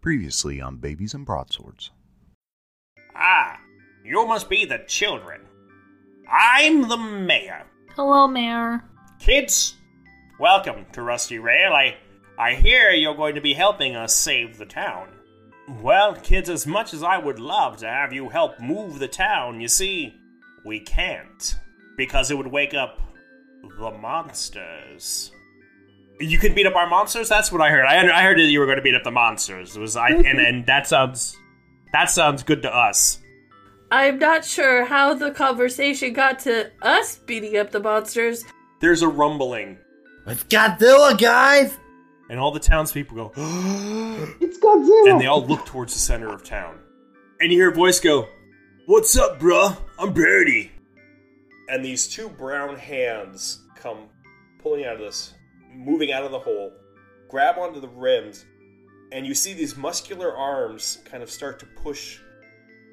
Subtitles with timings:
[0.00, 1.90] Previously on Babies and Broadswords.
[3.14, 3.60] Ah,
[4.02, 5.42] you must be the children.
[6.26, 7.66] I'm the mayor.
[7.94, 8.82] Hello, Mayor.
[9.18, 9.74] Kids,
[10.38, 11.74] welcome to Rusty Rail.
[11.74, 11.96] I,
[12.38, 15.08] I hear you're going to be helping us save the town.
[15.82, 19.60] Well, kids, as much as I would love to have you help move the town,
[19.60, 20.14] you see,
[20.64, 21.56] we can't.
[21.98, 23.02] Because it would wake up
[23.78, 25.30] the monsters.
[26.20, 27.28] You could beat up our monsters?
[27.28, 27.84] That's what I heard.
[27.86, 29.76] I, I heard that you were going to beat up the monsters.
[29.76, 31.36] It was I and, and that sounds
[31.92, 33.18] that sounds good to us.
[33.90, 38.44] I'm not sure how the conversation got to us beating up the monsters.
[38.80, 39.78] There's a rumbling,
[40.26, 41.76] It's Godzilla, guys!
[42.30, 43.32] and all the townspeople go,
[44.40, 45.10] It's Godzilla.
[45.10, 46.78] and they all look towards the center of town.
[47.40, 48.28] And you hear a voice go,
[48.86, 49.76] What's up, bruh?
[49.98, 50.70] I'm Birdie.
[51.68, 54.08] And these two brown hands come
[54.62, 55.34] pulling out of this,
[55.74, 56.72] moving out of the hole,
[57.28, 58.44] grab onto the rims,
[59.12, 62.18] and you see these muscular arms kind of start to push,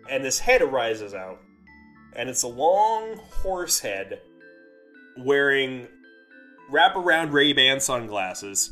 [0.09, 1.39] and this head arises out.
[2.15, 4.21] And it's a long horse head
[5.17, 5.87] wearing
[6.71, 8.71] wraparound Ray-Ban sunglasses.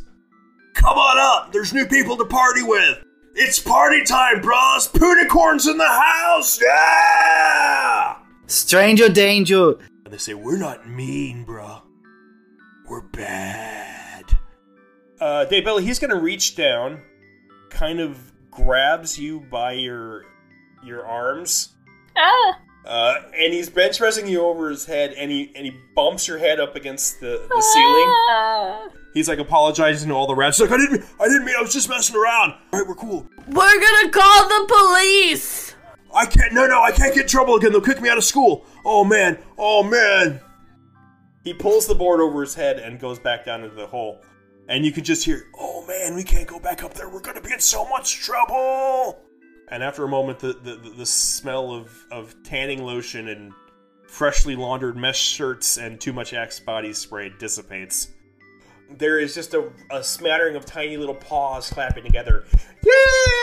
[0.74, 1.52] Come on up!
[1.54, 3.04] There's new people to party with!
[3.36, 4.88] It's party time, bros!
[4.88, 6.60] Punicorns in the house!
[6.62, 8.18] Yeah!
[8.48, 9.76] Stranger danger!
[10.06, 11.82] And they say, We're not mean, bro.
[12.88, 13.95] We're bad.
[15.20, 17.02] Uh, Dave he's gonna reach down,
[17.70, 20.26] kind of grabs you by your
[20.84, 21.76] your arms,
[22.16, 22.60] Ah!
[22.86, 26.38] uh, and he's bench pressing you over his head, and he and he bumps your
[26.38, 28.10] head up against the, the ceiling.
[28.30, 28.90] Ah.
[29.14, 30.58] He's like apologizing to all the rats.
[30.58, 32.52] He's like, I didn't, I didn't mean, I was just messing around.
[32.74, 33.26] All right, we're cool.
[33.48, 35.74] We're gonna call the police!
[36.14, 36.54] I can't.
[36.54, 37.72] No, no, I can't get in trouble again.
[37.72, 38.66] They'll kick me out of school.
[38.86, 39.38] Oh man.
[39.58, 40.40] Oh man.
[41.44, 44.22] He pulls the board over his head and goes back down into the hole.
[44.68, 47.08] And you can just hear, "Oh man, we can't go back up there.
[47.08, 49.20] We're gonna be in so much trouble."
[49.70, 53.54] And after a moment, the the, the, the smell of of tanning lotion and
[54.08, 58.10] freshly laundered mesh shirts and too much Axe body spray dissipates.
[58.90, 62.46] There is just a, a smattering of tiny little paws clapping together.
[62.84, 62.92] Yay!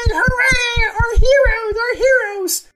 [0.08, 0.92] Hooray!
[0.94, 1.76] Our heroes!
[1.76, 2.71] Our heroes!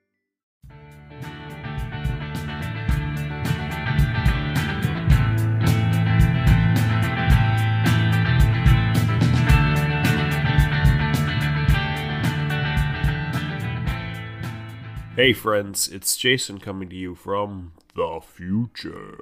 [15.16, 19.18] Hey friends, it's Jason coming to you from the future.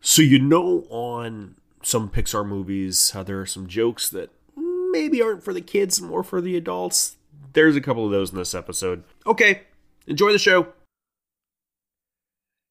[0.00, 1.54] So you know on
[1.84, 6.24] some Pixar movies how there are some jokes that maybe aren't for the kids, more
[6.24, 7.14] for the adults.
[7.52, 9.04] There's a couple of those in this episode.
[9.24, 9.62] Okay,
[10.08, 10.72] enjoy the show.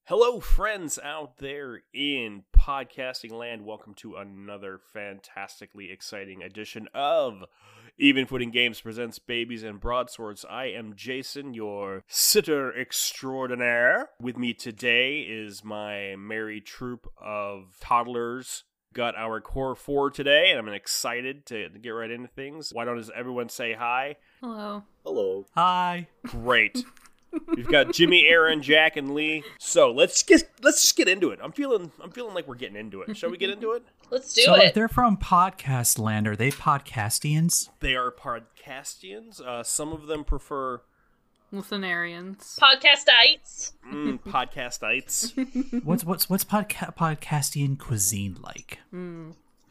[0.03, 3.63] Hello, friends out there in podcasting land.
[3.63, 7.45] Welcome to another fantastically exciting edition of
[8.01, 10.43] Even Footing Games presents Babies and Broadswords.
[10.49, 14.09] I am Jason, your sitter extraordinaire.
[14.19, 18.63] With me today is my merry troop of toddlers.
[18.91, 22.71] Got our core four today, and I'm excited to get right into things.
[22.73, 24.15] Why don't just everyone say hi?
[24.41, 24.81] Hello.
[25.05, 25.45] Hello.
[25.53, 26.07] Hi.
[26.25, 26.83] Great.
[27.55, 29.43] We've got Jimmy, Aaryn, Jack, and Lee.
[29.59, 31.39] So let's get let's just get into it.
[31.41, 33.15] I'm feeling I'm feeling like we're getting into it.
[33.15, 33.83] Shall we get into it?
[34.09, 34.73] Let's do so if it.
[34.73, 37.69] they're from podcast land, are they podcastians?
[37.79, 39.41] They are podcastians.
[39.41, 40.81] Uh, some of them prefer
[41.51, 42.57] Listenarians.
[42.61, 43.73] Podcastites.
[43.89, 45.83] mm, podcastites.
[45.83, 48.79] What's what's what's podca- podcastian cuisine like?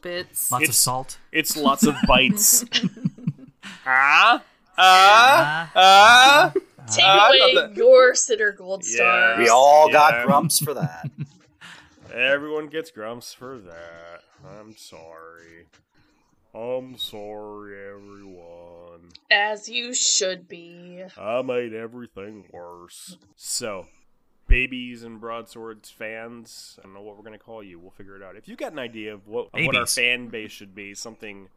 [0.02, 0.50] Bits.
[0.52, 1.18] Lots of salt.
[1.32, 2.64] It's lots of bites.
[3.86, 4.42] ah,
[4.78, 6.52] ah, ah.
[6.90, 8.94] Take away that- your sitter gold Yeah.
[8.96, 9.38] star.
[9.38, 9.92] We all Yeah.
[9.92, 11.10] got grumps for that.
[12.12, 14.22] Everyone gets grumps for that.
[14.44, 15.66] I'm sorry.
[16.52, 19.10] I'm sorry, everyone.
[19.30, 21.04] As you should be.
[21.16, 23.16] I made everything worse.
[23.36, 23.86] So,
[24.48, 27.78] babies and broadswords fans, I don't know what we're gonna call you.
[27.78, 28.34] We'll figure it out.
[28.34, 31.48] If you got an idea of what of what our fan base should be, something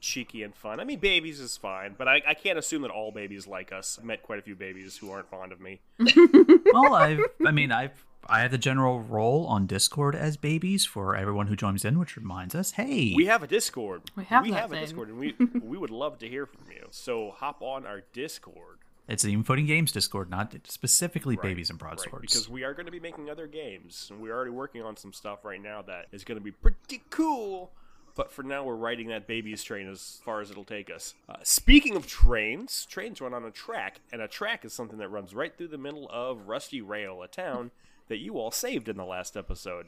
[0.00, 0.80] cheeky and fun.
[0.80, 3.98] I mean, babies is fine, but I, I can't assume that all babies like us.
[4.00, 5.80] I met quite a few babies who aren't fond of me.
[6.72, 11.16] well, I've I mean I've I have the general role on Discord as babies for
[11.16, 14.02] everyone who joins in, which reminds us, hey, We have a Discord.
[14.14, 14.80] We have we that have a.
[14.80, 16.86] Discord, and we we would love to hear from you.
[16.90, 18.78] So hop on our Discord.
[19.08, 22.32] it's an even footing games Discord, not specifically Right, babies and right, broadswords.
[22.32, 25.12] because we are going to be making other games, and we're already working on some
[25.12, 27.72] stuff right now that is going to be pretty cool.
[28.14, 31.14] But for now, we're riding that baby's train as far as it'll take us.
[31.28, 35.08] Uh, speaking of trains, trains run on a track, and a track is something that
[35.08, 37.70] runs right through the middle of Rusty Rail, a town
[38.08, 39.86] that you all saved in the last episode.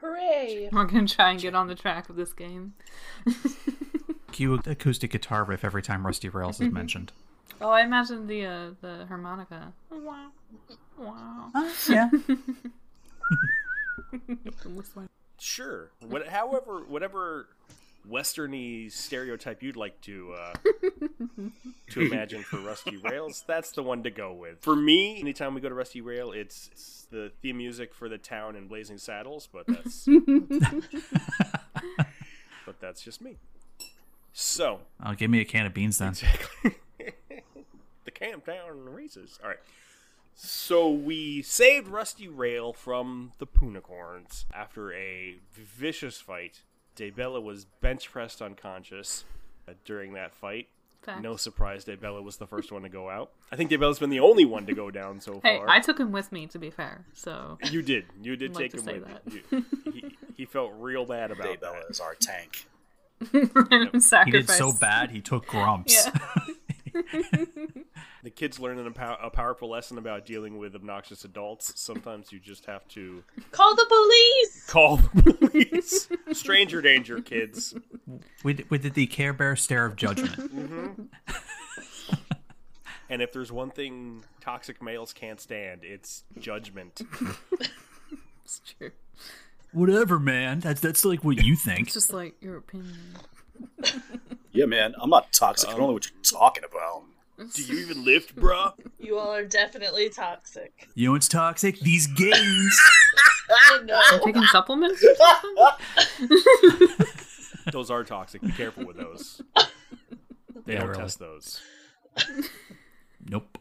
[0.00, 0.68] Hooray.
[0.72, 2.74] We're gonna try and get on the track of this game.
[4.32, 7.12] cue acoustic guitar riff every time Rusty Rails is mentioned.
[7.58, 9.72] Oh, I imagine the uh, the harmonica.
[9.90, 10.26] Wow.
[10.98, 11.50] Wow.
[11.88, 12.10] yeah.
[15.38, 15.90] Sure.
[16.06, 17.48] What, however, whatever
[18.08, 20.52] westerny stereotype you'd like to uh,
[21.90, 24.60] to imagine for Rusty Rails, that's the one to go with.
[24.60, 28.18] For me, anytime we go to Rusty Rail, it's, it's the theme music for the
[28.18, 30.06] town and Blazing Saddles, but that's
[32.64, 33.36] but that's just me.
[34.32, 36.10] So, Oh, give me a can of beans then.
[36.10, 36.74] Exactly.
[38.04, 39.38] the Camptown races.
[39.42, 39.58] All right.
[40.38, 46.62] So we saved Rusty Rail from the Punicorns after a vicious fight.
[46.94, 49.24] Daybella was bench pressed unconscious
[49.66, 50.68] uh, during that fight.
[51.02, 51.22] Facts.
[51.22, 53.30] No surprise, Daybella was the first one to go out.
[53.50, 55.70] I think Daybella's been the only one to go down so Hey, far.
[55.70, 57.06] I took him with me, to be fair.
[57.14, 58.04] So You did.
[58.20, 59.32] You did I'd take to him say with that.
[59.32, 59.64] you.
[59.92, 61.90] He, he felt real bad about Daybella that.
[61.90, 62.66] is our tank.
[64.26, 66.06] He did so bad he took grumps.
[66.06, 66.18] Yeah.
[68.22, 71.72] The kids learning a, pow- a powerful lesson about dealing with obnoxious adults.
[71.80, 73.22] Sometimes you just have to
[73.52, 74.66] Call the police!
[74.66, 76.08] call the police.
[76.32, 77.74] Stranger danger, kids.
[78.42, 80.34] we, did, the Care Bear stare of judgment.
[80.36, 81.02] Mm-hmm.
[83.08, 87.02] And if there's one thing toxic males can't stand, it's judgment.
[88.44, 88.92] It's true.
[89.72, 90.60] Whatever, man.
[90.60, 91.80] That's that's like what you think.
[91.88, 92.96] It's just like your opinion.
[94.56, 95.68] Yeah, man, I'm not toxic.
[95.68, 97.02] I don't um, know what you're talking about.
[97.54, 98.72] Do you even lift, bruh?
[98.98, 100.88] You all are definitely toxic.
[100.94, 101.78] You know what's toxic?
[101.80, 102.80] These games.
[103.70, 104.00] I know.
[104.24, 105.04] Taking supplements?
[105.04, 105.68] or?
[107.72, 108.40] Those are toxic.
[108.42, 109.42] Be careful with those.
[110.64, 111.02] They Yeah, don't really.
[111.02, 111.60] test those.
[113.28, 113.58] Nope.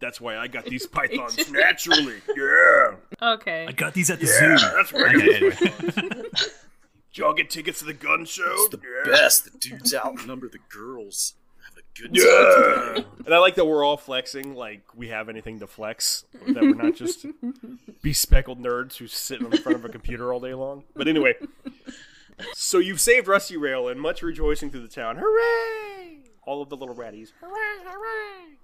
[0.00, 2.14] That's why I got these pythons naturally.
[2.36, 2.94] Yeah.
[3.20, 3.66] Okay.
[3.68, 4.66] I got these at the Yeah, zoo.
[4.76, 5.16] that's right.
[5.16, 6.22] Okay, anyway.
[7.12, 8.44] Did y'all get tickets to the gun show?
[8.50, 9.10] It's the yeah.
[9.10, 9.44] best.
[9.50, 11.34] The dudes outnumber the girls.
[11.64, 12.94] Have a good time Yeah.
[12.94, 13.08] today.
[13.26, 16.24] And I like that we're all flexing like we have anything to flex.
[16.46, 17.26] That we're not just
[18.02, 20.84] bespeckled nerds who sit in front of a computer all day long.
[20.94, 21.34] But anyway,
[22.54, 25.16] so you've saved Rusty Rail and much rejoicing through the town.
[25.20, 26.20] Hooray!
[26.46, 27.32] All of the little ratties.
[27.40, 28.56] Hooray, hooray!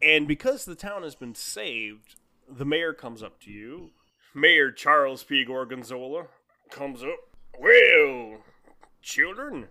[0.00, 2.14] And because the town has been saved,
[2.48, 3.90] the mayor comes up to you.
[4.34, 5.44] Mayor Charles P.
[5.44, 6.26] Gorgonzola
[6.70, 7.18] comes up.
[7.60, 8.38] Well,
[9.02, 9.66] children,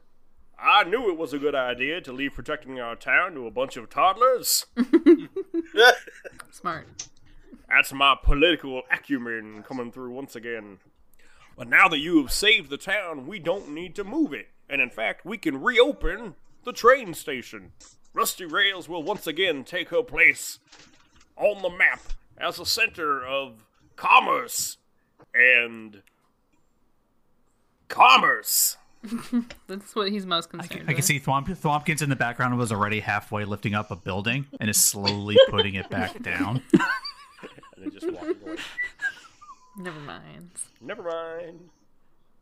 [0.60, 3.78] I knew it was a good idea to leave protecting our town to a bunch
[3.78, 4.66] of toddlers.
[6.52, 6.88] Smart.
[7.70, 10.80] That's my political acumen coming through once again.
[11.56, 14.50] But now that you have saved the town, we don't need to move it.
[14.70, 16.36] And in fact, we can reopen
[16.66, 17.72] the train station.
[18.14, 20.60] Rusty Rails will once again take her place
[21.38, 22.02] on the map
[22.38, 24.78] as a center of commerce
[25.34, 26.02] and
[27.88, 28.78] commerce.
[29.68, 32.58] That's what he's most I concerned can, I can see Thwomp, Thwompkins in the background
[32.58, 36.62] was already halfway lifting up a building and is slowly putting it back down.
[37.76, 38.56] And then just walking away.
[39.78, 40.50] Never mind.
[40.82, 41.70] Never mind.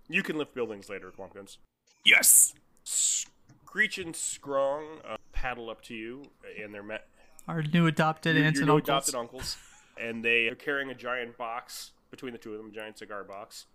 [0.07, 1.57] You can lift buildings later, Plumpkins.
[2.05, 2.53] yes!
[2.85, 6.23] Screech and Scrong uh, paddle up to you,
[6.63, 7.07] and they're met.
[7.49, 9.09] Our new adopted your, aunts your and new uncles.
[9.09, 9.57] adopted uncles,
[9.99, 13.25] and they are carrying a giant box between the two of them, a giant cigar
[13.25, 13.65] box.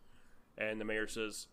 [0.57, 1.49] And the mayor says,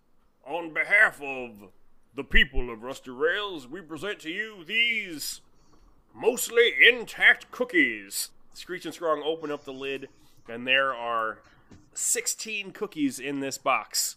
[0.48, 1.70] "On behalf of
[2.16, 5.42] the people of Rusty Rails, we present to you these
[6.14, 10.10] mostly intact cookies." Screech and Scrong open up the lid,
[10.50, 11.39] and there are
[11.94, 14.16] sixteen cookies in this box.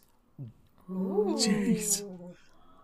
[0.88, 2.02] Jeez.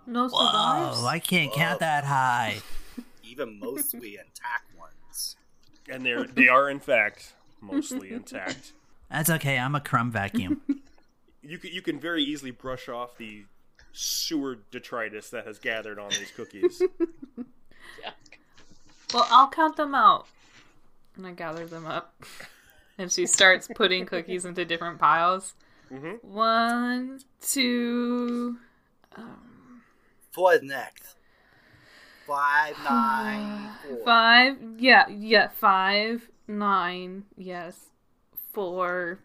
[0.06, 0.98] No survives.
[1.00, 2.58] Oh, I can't count that high.
[3.24, 5.36] Even mostly intact ones.
[5.88, 8.72] and they're they are in fact mostly intact.
[9.10, 9.58] That's okay.
[9.58, 10.60] I'm a crumb vacuum.
[11.46, 13.44] You can you can very easily brush off the
[13.92, 16.82] sewer detritus that has gathered on these cookies.
[19.14, 20.26] Well, I'll count them out.
[21.16, 22.14] And I gather them up.
[22.98, 25.52] And she starts putting cookies into different piles.
[25.92, 26.26] Mm-hmm.
[26.26, 28.56] One, two,
[30.32, 31.16] For next.
[32.26, 33.98] Five, nine, four.
[34.02, 34.56] five.
[34.78, 37.76] Yeah, yeah, five, nine, yes,
[38.54, 39.18] four,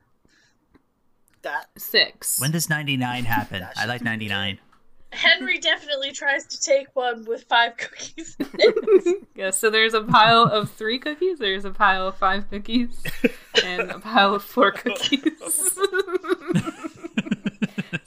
[1.44, 2.40] That six.
[2.40, 3.66] when does 99 happen?
[3.76, 4.60] I like 99.
[5.14, 8.38] Henry definitely tries to take one with five cookies.
[9.36, 13.02] Yeah, so there's a pile of three cookies, there's a pile of five cookies,
[13.64, 15.24] and a pile of four cookies.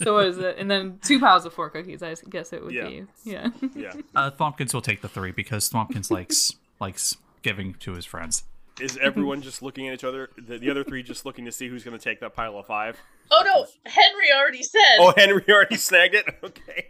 [0.03, 0.57] so what is it?
[0.59, 2.87] And then two piles of four cookies, I guess it would Yeah.
[2.89, 3.05] be.
[3.25, 3.49] Yeah.
[3.75, 3.93] yeah.
[4.15, 8.45] Uh, Thwompkins will take the three because Thwompkins likes likes giving to his friends.
[8.81, 10.31] Is everyone just looking at each other?
[10.37, 12.67] The, the other three just looking to see who's going to take that pile of
[12.67, 12.99] five?
[13.31, 14.99] oh no, Henry already said.
[14.99, 16.27] Oh, Henry already snagged it.
[16.45, 16.89] Okay.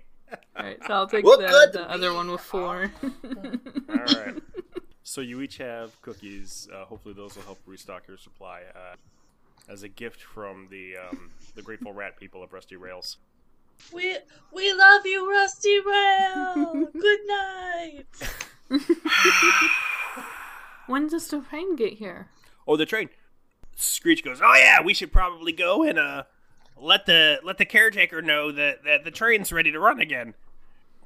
[0.57, 2.91] Alright, so I'll take Look the, good the other one with four.
[3.03, 4.35] All right.
[5.05, 6.67] So you each have cookies.
[6.75, 8.97] Uh, hopefully, those will help restock your supply uh,
[9.69, 13.19] as a gift from the um, the grateful rat people of Rusty Rails.
[13.93, 14.17] We
[14.53, 16.87] we love you, Rusty Rail.
[16.93, 18.07] Good night.
[20.87, 22.29] when does the train get here?
[22.67, 23.09] Oh, the train.
[23.76, 24.41] Screech goes.
[24.43, 26.25] Oh yeah, we should probably go and uh,
[26.81, 30.35] let the let the caretaker know that that the train's ready to run again.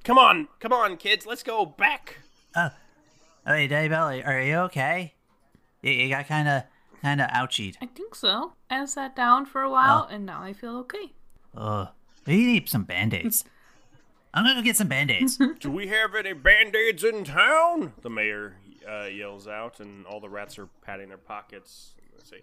[0.05, 1.27] Come on, come on, kids.
[1.27, 2.19] Let's go back.
[2.55, 2.71] Uh,
[3.47, 5.15] hey, Daybell, are you okay?
[5.83, 6.63] You, you got kind of
[7.03, 7.77] kind of ouchied.
[7.81, 8.53] I think so.
[8.71, 10.15] I sat down for a while Oh.
[10.15, 11.13] and now I feel okay.
[11.57, 11.89] Ugh.
[12.27, 13.45] You need some band-aids.
[14.35, 15.39] I'm gonna go get some band-aids.
[15.61, 17.95] Do we have any band-aids in town?
[18.03, 18.57] The mayor
[18.89, 21.95] uh, yells out, and all the rats are patting their pockets.
[22.15, 22.41] Let's see.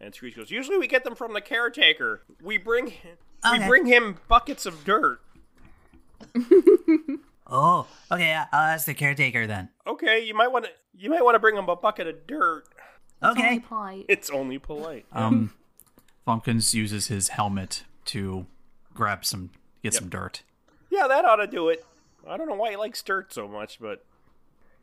[0.00, 2.22] And Screech goes, Usually we get them from the caretaker.
[2.42, 3.66] We bring we Okay.
[3.68, 5.20] bring him buckets of dirt.
[7.46, 8.34] oh, okay.
[8.34, 9.68] I- I'll ask the caretaker then.
[9.86, 12.64] Okay, you might want to you might want to bring him a bucket of dirt.
[13.22, 13.58] Only Okay.
[13.60, 14.04] polite.
[14.08, 15.06] It's only polite.
[15.12, 15.54] Um,
[16.26, 18.46] Funkins uses his helmet to
[18.94, 19.50] grab some,
[19.82, 20.42] get some dirt.
[20.90, 21.84] Yeah, that ought to do it.
[22.28, 24.04] I don't know why he likes dirt so much, but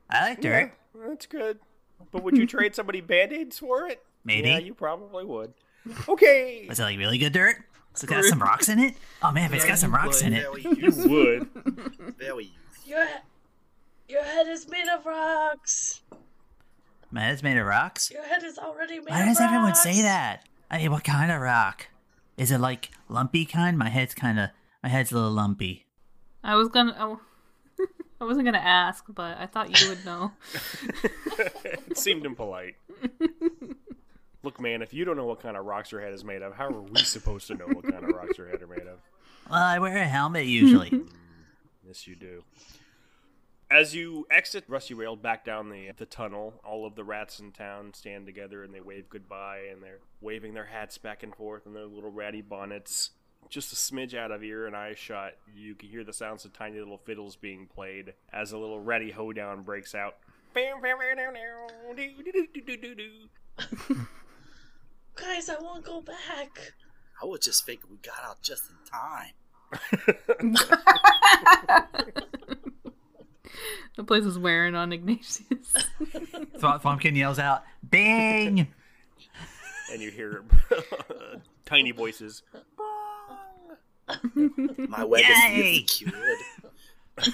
[0.10, 0.74] I like dirt.
[0.96, 1.60] Yeah, that's good.
[2.12, 4.04] But would you trade somebody band-aids for it?
[4.24, 4.50] Maybe.
[4.50, 5.54] Yeah, you probably would.
[6.08, 6.66] Okay.
[6.68, 7.58] Was it like really good dirt?
[7.94, 8.96] Has it got some rocks in it?
[9.24, 10.46] Oh man, if it's got some rocks in it.
[10.64, 11.50] You would.
[12.18, 12.52] Very
[12.86, 13.08] Your
[14.08, 16.02] your head is made of rocks.
[17.12, 18.12] My head's made of rocks.
[18.12, 20.44] Your head is already made Why of does everyone say that?
[20.70, 21.88] I mean, what kind of rock?
[22.38, 23.78] Is it like lumpy kind?
[23.78, 24.50] My head's kind of,
[24.84, 25.88] my head's a little lumpy.
[26.44, 26.94] I was gonna.
[26.94, 27.20] I, w-
[28.22, 30.32] I wasn't gonna ask, but I thought you would know.
[31.64, 32.76] it seemed impolite.
[34.44, 36.54] Look, man, if you don't know what kind of rocks your head is made of,
[36.54, 39.00] how are we supposed to know what kind of rocks your head are made of?
[39.50, 40.90] Well, I wear a helmet usually.
[40.90, 41.10] Mm,
[41.86, 42.44] yes, you do.
[43.72, 47.52] As you exit Rusty Rail back down the the tunnel, all of the rats in
[47.52, 51.66] town stand together and they wave goodbye and they're waving their hats back and forth
[51.66, 53.12] and their little ratty bonnets.
[53.48, 56.54] Just a smidge out of ear and eye shot, you can hear the sounds of
[56.54, 60.18] tiny little fiddles being played as a little ratty hoedown breaks out.
[65.16, 66.74] Guys, I won't go back.
[67.22, 69.34] I was just thinking we got out just in time.
[73.96, 75.44] The place is wearing on Ignatius.
[75.44, 75.74] Th-
[76.62, 78.68] Thumpkin yells out, "Bing!"
[79.92, 80.46] and you hear
[81.66, 82.44] tiny voices.
[84.36, 85.86] My weapon Yay!
[85.86, 87.34] is cured.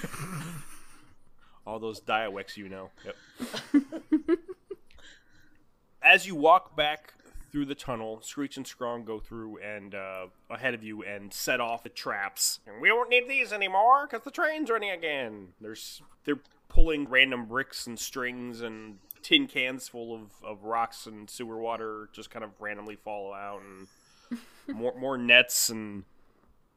[1.66, 2.90] All those dialects you know.
[3.04, 3.88] Yep.
[6.02, 7.14] As you walk back
[7.50, 11.60] through the tunnel, Screech and Scrong go through and uh, ahead of you and set
[11.60, 12.60] off the traps.
[12.66, 15.48] And we don't need these anymore because the train's running again.
[15.60, 21.28] There's they're pulling random bricks and strings and tin cans full of, of rocks and
[21.28, 24.38] sewer water just kind of randomly fall out and
[24.76, 26.04] more more nets and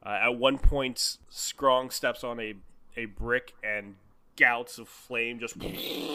[0.04, 2.54] uh, at one point Scrong steps on a
[2.96, 3.94] a brick and
[4.36, 5.56] gouts of flame just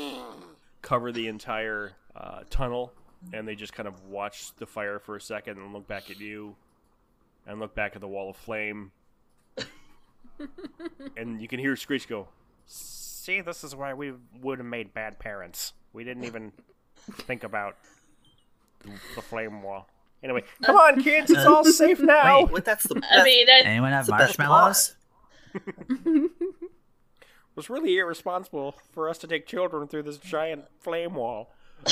[0.82, 2.94] cover the entire uh, tunnel,
[3.34, 6.20] and they just kind of watch the fire for a second and look back at
[6.20, 6.56] you,
[7.48, 8.92] and look back at the wall of flame,
[11.18, 12.28] and you can hear Screech go,
[12.66, 15.74] "See, this is why we would have made bad parents.
[15.94, 16.52] We didn't even
[17.12, 17.78] think about
[18.80, 19.88] the, the flame wall."
[20.26, 22.40] Anyway, come on, kids, it's all safe now.
[22.42, 22.52] Wait.
[22.52, 22.66] What?
[22.66, 23.14] That's the best.
[23.14, 24.96] I mean, I, Anyone have marshmallows?
[27.56, 31.54] It was really irresponsible for us to take children through this giant flame wall.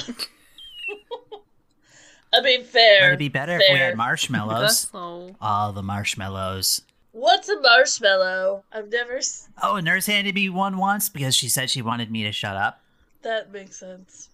[2.33, 3.07] I mean, fair.
[3.07, 4.89] It'd be better if we had marshmallows.
[4.93, 6.81] All the marshmallows.
[7.13, 8.63] What's a marshmallow?
[8.73, 9.17] I've never.
[9.17, 12.31] S- Oh, a nurse handed me one once because she said she wanted me to
[12.33, 12.81] shut up.
[13.21, 14.27] that makes sense.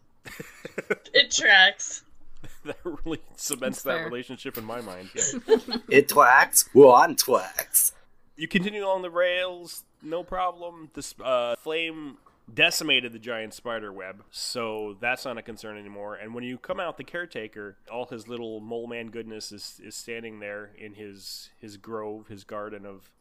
[1.13, 2.03] it tracks.
[2.65, 5.09] that really cements that relationship in my mind.
[5.15, 5.57] Yeah.
[5.89, 6.69] It twacks.
[6.73, 7.93] One twacks.
[8.35, 10.91] you continue on the rails, no problem.
[10.93, 12.17] This uh, flame
[12.53, 16.15] decimated the giant spider web, so that's not a concern anymore.
[16.15, 19.95] And when you come out, the caretaker, all his little mole man goodness is, is
[19.95, 23.11] standing there in his his grove, his garden of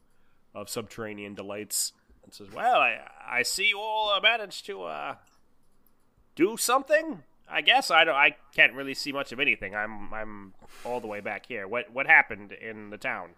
[0.55, 1.93] of subterranean delights,
[2.23, 5.15] and says, "Well, I I see you all uh, managed to uh
[6.35, 8.15] do something." I guess I don't.
[8.15, 9.75] I can't really see much of anything.
[9.75, 10.53] I'm I'm
[10.85, 11.67] all the way back here.
[11.67, 13.31] What what happened in the town?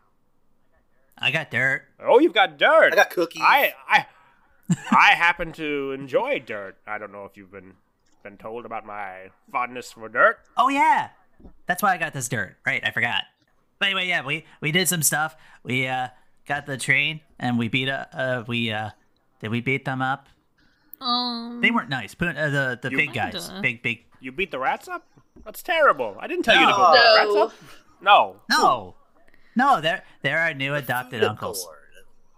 [1.18, 1.84] I got dirt.
[2.00, 2.94] Oh, you've got dirt.
[2.94, 3.44] I got cookies.
[3.46, 4.06] I I
[4.92, 6.78] I happen to enjoy dirt.
[6.88, 7.74] I don't know if you've been
[8.24, 10.40] been told about my fondness for dirt.
[10.58, 11.10] Oh yeah,
[11.66, 12.58] that's why I got this dirt.
[12.66, 13.24] Right, I forgot.
[13.80, 15.36] But anyway, yeah, we we did some stuff.
[15.64, 16.10] We uh
[16.48, 18.92] got the train and we beat uh, uh we uh
[19.40, 20.28] did we beat them up?
[21.02, 22.14] Um, They weren't nice.
[22.16, 23.62] Put uh, the the You- big guys, Kinda.
[23.62, 24.06] big big.
[24.20, 25.06] You beat the rats up?
[25.44, 26.16] That's terrible.
[26.20, 26.78] I didn't tell you to No.
[26.78, 27.42] go beat the rats No.
[27.44, 27.54] up.
[28.02, 28.36] No.
[28.50, 28.96] No,
[29.56, 31.68] no, they're they're our new adopted uncles.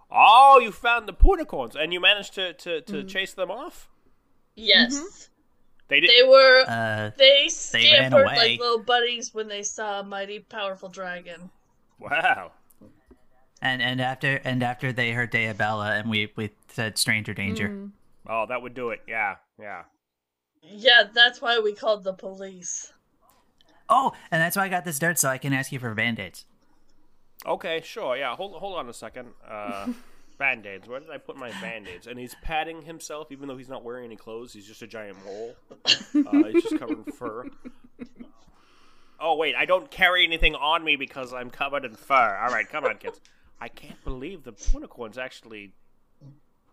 [0.09, 3.89] Oh, you found the unicorns and you managed to to, to chase them off.
[4.55, 5.29] Yes.
[5.89, 6.09] They did.
[6.09, 8.35] They were Uh, they ran scampered away.
[8.35, 11.49] like little buddies when they saw a mighty powerful dragon.
[11.99, 12.51] Wow.
[13.61, 17.69] and and after and after they heard Daybella, and we we said stranger danger.
[17.69, 17.91] mm,
[18.27, 19.01] Oh, that would do it.
[19.07, 19.83] Yeah, yeah.
[20.61, 22.93] Yeah, that's why we called the police.
[23.89, 26.45] Oh, and that's why I got this dirt so I can ask you for band-aids.
[27.45, 28.15] Okay, sure.
[28.15, 29.29] Yeah, hold hold on a second.
[29.45, 29.87] Uh,
[30.37, 30.87] band aids.
[30.87, 32.07] Where did I put my band aids?
[32.07, 34.53] And he's patting himself, even though he's not wearing any clothes.
[34.53, 35.55] He's just a giant mole.
[35.71, 37.49] Uh, he's just covered in fur.
[39.19, 42.39] Oh wait, I don't carry anything on me because I'm covered in fur.
[42.41, 43.19] All right, come on, kids.
[43.59, 45.73] I can't believe the unicorns actually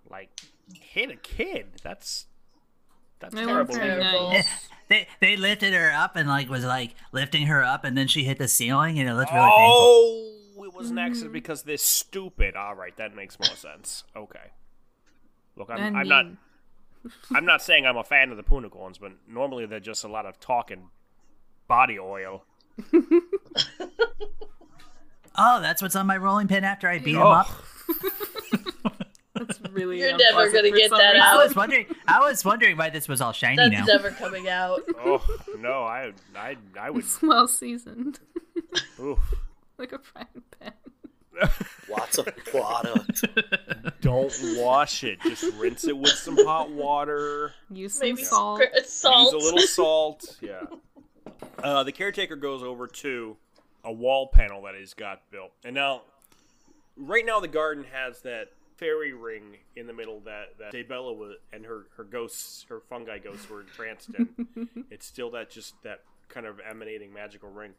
[0.08, 0.30] like
[0.74, 1.66] hit a kid.
[1.82, 2.26] That's
[3.20, 3.74] that's They terrible.
[3.74, 4.30] Terrible.
[4.32, 4.46] nice.
[4.88, 8.24] They they lifted her up and like was like lifting her up and then she
[8.24, 9.56] hit the ceiling and it looked really painful.
[9.72, 12.56] Oh, it was an accident because they're stupid.
[12.56, 14.02] All right, that makes more sense.
[14.16, 14.50] Okay.
[15.54, 16.26] Look, I'm, And I'm not.
[17.32, 20.26] I'm not saying I'm a fan of the Punicorns, but normally they're just a lot
[20.26, 20.88] of talking
[21.68, 22.44] body oil.
[25.36, 27.20] Oh, that's what's on my rolling pin after I beat oh.
[27.20, 27.30] him Oh.
[27.30, 27.48] up.
[29.46, 29.98] That's really.
[30.00, 31.20] You're never gonna get that reason.
[31.22, 33.84] I was wondering I was wondering why this was all shiny That's now.
[33.86, 34.80] never coming out.
[35.02, 35.24] Oh
[35.58, 37.04] no, I I I would.
[37.04, 38.20] It's well seasoned,
[39.00, 39.18] Oof.
[39.78, 40.26] like a frying
[40.60, 40.72] pan.
[41.88, 43.24] Lots of product.
[44.02, 45.20] Don't wash it.
[45.22, 47.54] Just rinse it with some hot water.
[47.70, 48.60] Use some Maybe salt.
[48.60, 49.32] scr- salt.
[49.32, 50.36] Use a little salt.
[50.42, 50.60] Yeah.
[51.62, 53.36] Uh, the caretaker goes over to
[53.84, 56.02] a wall panel that he's got built, and now,
[56.96, 58.48] right now, the garden has that
[58.80, 63.18] fairy ring in the middle that that Daybella was, and her her ghosts, her fungi
[63.18, 64.68] ghosts, were entranced in.
[64.90, 67.74] it's still that just that kind of emanating magical ring.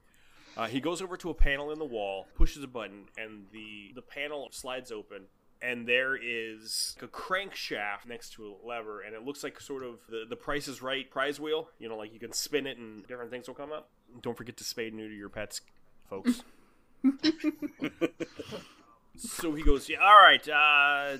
[0.55, 3.91] Uh, he goes over to a panel in the wall, pushes a button, and the
[3.95, 5.23] the panel slides open.
[5.63, 9.99] And there is a crankshaft next to a lever, and it looks like sort of
[10.09, 11.69] the, the Price is Right prize wheel.
[11.77, 13.89] You know, like you can spin it and different things will come up.
[14.23, 15.61] Don't forget to spay and neuter your pets,
[16.09, 16.41] folks.
[19.17, 21.17] so he goes, yeah, all right, uh,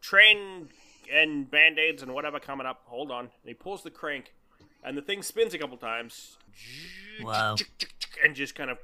[0.00, 0.68] train
[1.12, 2.82] and band aids and whatever coming up.
[2.86, 3.24] Hold on.
[3.24, 4.32] And he pulls the crank,
[4.82, 6.38] and the thing spins a couple times.
[7.22, 7.56] Wow.
[8.24, 8.78] And just kind of.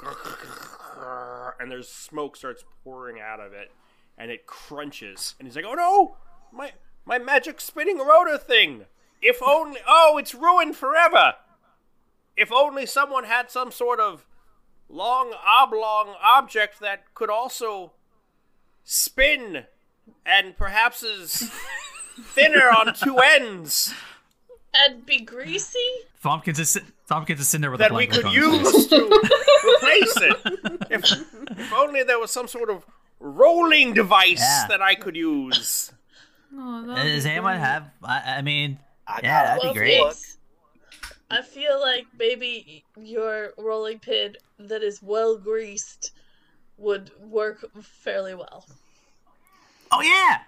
[1.58, 3.70] And there's smoke starts pouring out of it,
[4.18, 5.34] and it crunches.
[5.38, 6.16] And he's like, oh no!
[6.52, 6.72] My,
[7.04, 8.86] my magic spinning rotor thing!
[9.22, 9.80] If only.
[9.86, 11.34] Oh, it's ruined forever!
[12.36, 14.26] If only someone had some sort of
[14.88, 17.92] long oblong object that could also
[18.84, 19.64] spin
[20.26, 21.50] and perhaps is
[22.34, 23.94] thinner on two ends
[24.74, 25.78] and be greasy.
[26.22, 28.32] Thwompkins is Thwompkins is sitting there with a that we could look on
[28.64, 30.36] use to replace it.
[30.90, 31.04] If,
[31.58, 32.84] if only there was some sort of
[33.18, 34.66] rolling device Yeah.
[34.68, 35.92] that I could use.
[36.56, 37.64] Oh, that would Does anyone great.
[37.64, 37.90] have?
[38.02, 40.00] I, I mean, I Yeah, that'd be great.
[40.02, 40.36] thanks.
[41.30, 46.12] I feel like maybe your rolling pin that is well greased
[46.80, 48.66] would work fairly well.
[49.92, 50.38] oh yeah.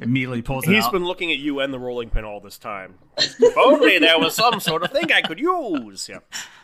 [0.00, 0.92] Immediately pulls it He's out.
[0.92, 2.94] been looking at you and the rolling pin all this time.
[3.18, 6.08] If only there was some sort of thing I could use.
[6.08, 6.18] Yeah.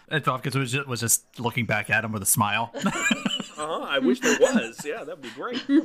[0.08, 2.72] And Thwompkins was just, was just looking back at him with a smile.
[3.58, 4.84] Uh-huh, I wish there was.
[4.84, 5.62] Yeah, that'd be great.
[5.68, 5.78] there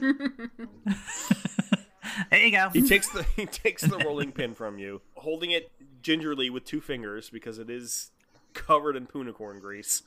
[2.40, 2.70] you go.
[2.74, 5.70] He takes the he takes the rolling pin from you, holding it
[6.02, 8.10] gingerly with two fingers because it is
[8.54, 10.02] covered in punicorn grease.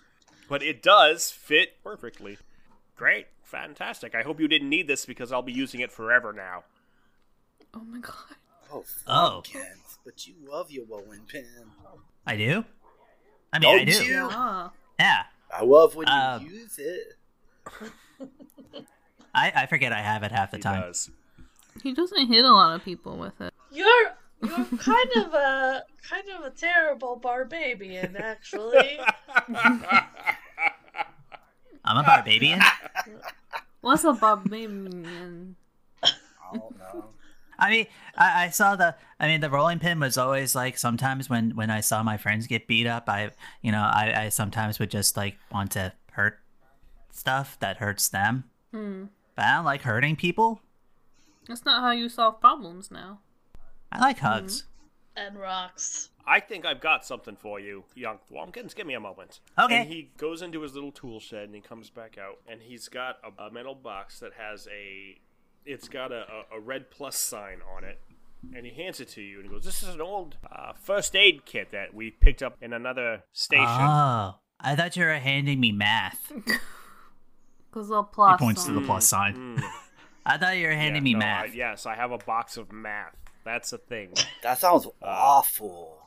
[0.51, 2.37] But it does fit perfectly.
[2.97, 3.29] Great.
[3.45, 4.15] Fantastic.
[4.15, 6.65] I hope you didn't need this because I'll be using it forever now.
[7.73, 8.15] Oh my god.
[8.73, 9.43] Oh, Oh.
[9.45, 11.47] Kenneth, but you love your rolling pin.
[12.27, 12.65] I do.
[13.53, 14.05] I mean, I Don't do.
[14.05, 14.29] you?
[14.31, 14.73] Ah.
[14.99, 15.23] Yeah.
[15.57, 17.17] I love when you Um, use it.
[19.35, 20.83] I, I forget I have it half the He time.
[20.83, 21.11] does.
[21.83, 23.55] He doesn't hit a lot of people with it.
[23.73, 28.99] You're you're kind of a kind of a terrible barbarian, actually.
[31.85, 32.61] I'm a barbarian.
[33.81, 35.57] What's a barbarian?
[36.03, 36.11] I
[36.53, 37.05] don't know.
[37.59, 38.95] I mean, I, I saw the.
[39.19, 42.47] I mean, the rolling pin was always like sometimes when when I saw my friends
[42.47, 43.31] get beat up, I
[43.63, 46.39] you know I, I sometimes would just like want to hurt
[47.11, 48.45] stuff that hurts them.
[48.73, 49.05] Hmm.
[49.35, 50.61] But I don't like hurting people.
[51.47, 53.21] That's not how you solve problems now.
[53.93, 54.65] I like hugs.
[55.17, 56.11] and rocks.
[56.33, 58.75] I think I've got something for you, young Thwompkins.
[58.77, 59.41] Give me a moment.
[59.59, 59.81] Okay.
[59.81, 62.89] And he goes into his little tool shed and he comes back out and he's
[62.89, 65.19] got a, a metal box that has a.
[65.67, 67.99] It's got a, a, a red plus sign on it.
[68.55, 71.15] And he hands it to you and he goes, This is an old uh, first
[71.17, 73.67] aid kit that we picked up in another station.
[73.69, 76.33] Oh, I thought you were handing me math.
[77.71, 78.41] Because they'll He plus.
[78.41, 79.57] points to the plus sign.
[79.59, 79.63] Mm.
[80.27, 81.55] I thought you were handing Yeah, me no, I- math.
[81.55, 83.15] yes, I have a box of math.
[83.45, 84.13] That's a thing.
[84.43, 85.99] That sounds awful.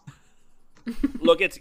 [1.20, 1.58] Look, it's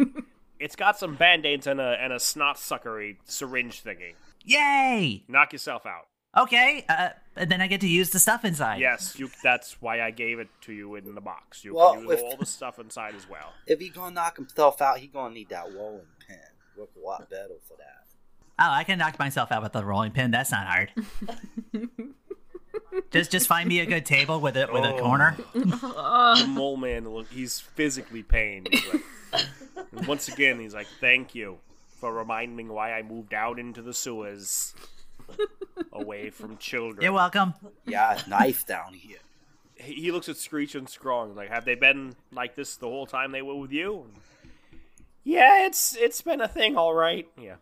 [0.59, 4.15] it's got some band-aids and a and a snot suckery syringe thingy.
[4.45, 5.25] Yay!
[5.29, 6.07] Knock yourself out.
[6.37, 8.81] Okay, uh, and then I get to use the stuff inside.
[8.81, 9.29] Yes, you.
[9.43, 11.63] That's why I gave it to you in the box.
[11.65, 13.53] You Well, can use with- all the stuff inside as well.
[13.67, 16.39] If he gonna knock himself out, he gonna need that rolling pin.
[16.77, 17.89] Work a lot better for that.
[18.59, 20.31] Oh, I can knock myself out with a rolling pin.
[20.31, 20.93] That's not hard.
[23.11, 24.99] just just find me a good table with it with a Oh.
[24.99, 25.37] corner.
[25.55, 28.69] The mole man, look, he's physically pained.
[28.71, 29.03] He's like,
[30.09, 31.59] once again, he's like, "Thank you
[32.01, 34.75] for reminding me why I moved out into the sewers,
[35.93, 37.55] away from children." You're welcome.
[37.87, 39.19] Yeah, knife down here.
[39.77, 43.07] he he looks at Screech and Scrong like, "Have they been like this the whole
[43.07, 44.07] time they were with you?"
[45.25, 47.29] Yeah, it's it's been a thing, all right.
[47.41, 47.57] Yeah.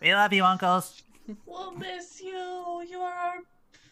[0.00, 1.02] We love you, uncles.
[1.46, 2.82] We'll miss you.
[2.88, 3.36] You are our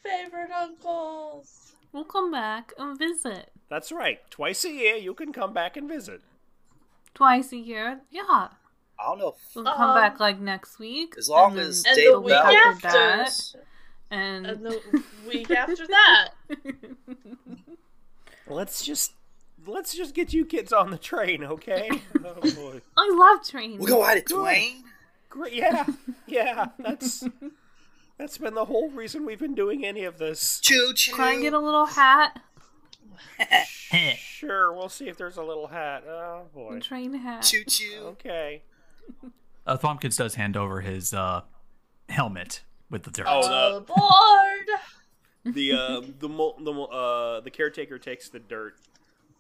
[0.02, 1.72] favorite uncles.
[1.92, 4.20] We'll come back and visit That's right.
[4.30, 6.20] Twice a year, you can come back and visit.
[7.14, 8.00] twice a year.
[8.10, 8.48] Yeah, I
[9.00, 9.36] don't know.
[9.54, 11.14] we'll come Um, back like next week.
[11.18, 12.88] As long and then as And Dave the week Bell- after.
[12.88, 13.30] that,
[14.10, 16.28] and, And the week after that.
[18.46, 19.12] Let's just
[19.66, 21.90] let's just get you kids on the train, okay?
[22.24, 22.80] oh boy.
[22.96, 23.78] I love trains.
[23.78, 24.82] We'll go at it, Dwayne.
[25.28, 25.52] Great.
[25.54, 25.86] Yeah.
[26.26, 26.66] Yeah.
[26.78, 27.24] That's
[28.18, 30.60] that's been the whole reason we've been doing any of this.
[30.60, 31.14] Choo choo.
[31.14, 32.40] Can I get a little hat?
[34.16, 36.04] Sure, we'll see if there's a little hat.
[36.06, 36.78] Oh boy.
[36.80, 37.42] train hat.
[37.42, 38.00] Choo choo.
[38.04, 38.62] Okay.
[39.66, 41.42] Uh, Thwompkins does hand over his uh,
[42.08, 43.26] helmet with the dirt.
[43.28, 44.68] Oh, the- Aboard.
[45.54, 48.76] the uh, the mo- the uh, the caretaker takes the dirt.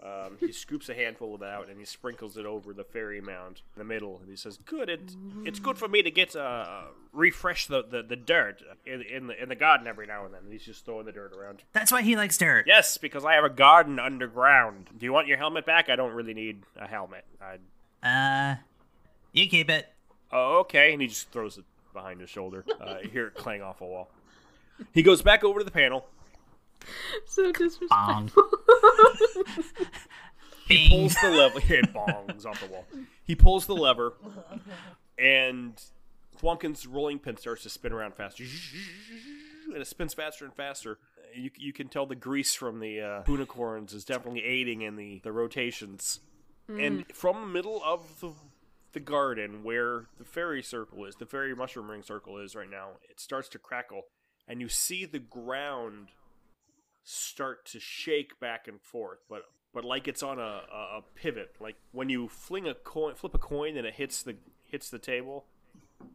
[0.00, 3.20] Um, he scoops a handful of it out and he sprinkles it over the fairy
[3.20, 4.18] mound in the middle.
[4.20, 4.88] And he says, "Good.
[4.88, 5.00] It,
[5.44, 6.82] it's good for me to get uh,
[7.12, 10.42] refresh the, the, the dirt in, in the in the garden every now and then."
[10.44, 11.64] And he's just throwing the dirt around.
[11.72, 12.66] That's why he likes dirt.
[12.68, 14.86] Yes, because I have a garden underground.
[14.96, 15.88] Do you want your helmet back?
[15.88, 17.24] I don't really need a helmet.
[17.40, 17.58] I,
[18.06, 18.56] Uh,
[19.32, 19.92] you keep it.
[20.30, 20.92] oh, okay.
[20.92, 22.64] And he just throws it behind his shoulder.
[22.80, 24.10] Uh, you hear it clang off a wall.
[24.92, 26.06] He goes back over to the panel.
[27.26, 27.88] So disrespectful.
[27.90, 28.30] Bong.
[30.66, 31.60] He pulls the lever.
[31.68, 32.84] It bongs off the wall.
[33.24, 34.14] He pulls the lever,
[35.18, 35.80] and
[36.40, 38.44] Thwompkins' rolling pin starts to spin around faster.
[39.72, 40.98] And it spins faster and faster.
[41.34, 45.20] You, you can tell the grease from the uh, unicorns is definitely aiding in the,
[45.24, 46.20] the rotations.
[46.68, 48.32] And from the middle of the,
[48.92, 52.90] the garden where the fairy circle is, the fairy mushroom ring circle is right now,
[53.08, 54.02] it starts to crackle.
[54.46, 56.08] And you see the ground
[57.08, 61.56] start to shake back and forth, but but like it's on a, a, a pivot.
[61.58, 64.98] Like when you fling a coin, flip a coin, and it hits the hits the
[64.98, 65.46] table,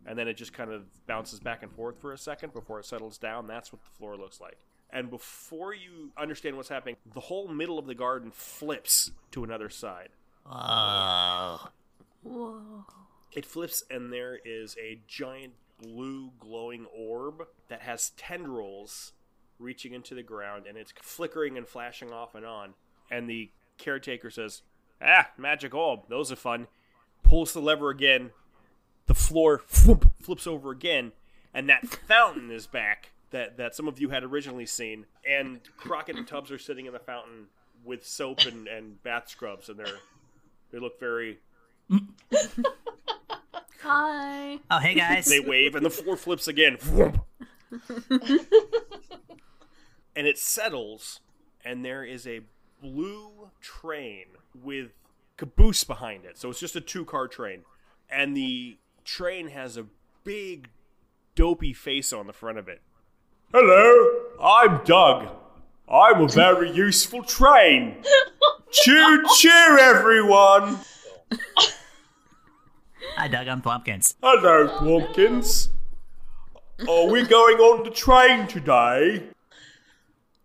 [0.06, 2.86] and then it just kind of bounces back and forth for a second before it
[2.86, 3.48] settles down.
[3.48, 4.58] That's what the floor looks like.
[4.92, 9.70] And before you understand what's happening, the whole middle of the garden flips to another
[9.70, 10.10] side.
[10.46, 11.70] Oh.
[12.22, 12.86] Whoa.
[13.32, 19.14] It flips, and there is a giant blue glowing orb that has tendrils
[19.60, 22.74] reaching into the ground, and it's flickering and flashing off and on.
[23.12, 24.62] And the caretaker says,
[25.02, 26.68] Ah, magic orb, those are fun.
[27.24, 28.32] Pulls the lever again,
[29.08, 31.12] the floor whoop, flips over again,
[31.54, 35.06] and that fountain is back that, that some of you had originally seen.
[35.28, 37.48] And Crockett and Tubbs are sitting in the fountain
[37.84, 40.00] with soap and, and bath scrubs, and they're
[40.72, 41.40] they look very
[43.82, 44.60] Hi.
[44.72, 45.26] Oh, hey guys.
[45.26, 46.78] They wave and the floor flips again.
[50.14, 50.20] Whoomp.
[50.20, 51.20] and it settles,
[51.64, 52.42] and there is a
[52.82, 54.92] blue train with
[55.38, 56.38] caboose behind it.
[56.38, 57.64] So it's just a two car train.
[58.10, 59.86] And the train has a
[60.24, 60.70] big,
[61.36, 62.82] dopey face on the front of it.
[63.52, 65.30] Hello, I'm Doug.
[65.90, 68.04] I'm a very useful train.
[68.72, 70.80] Choo choo, everyone!
[73.16, 73.48] Hi, Doug.
[73.48, 74.16] I'm Thwompkins.
[74.24, 75.70] Hello, Plumpkins.
[76.90, 79.33] Are we going on the train today?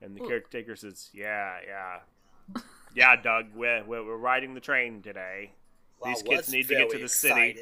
[0.01, 2.61] And the caretaker says, "Yeah, yeah,
[2.95, 3.47] yeah, Doug.
[3.55, 5.53] We're we're, we're riding the train today.
[6.01, 7.57] Wow, These kids need to get to very the city.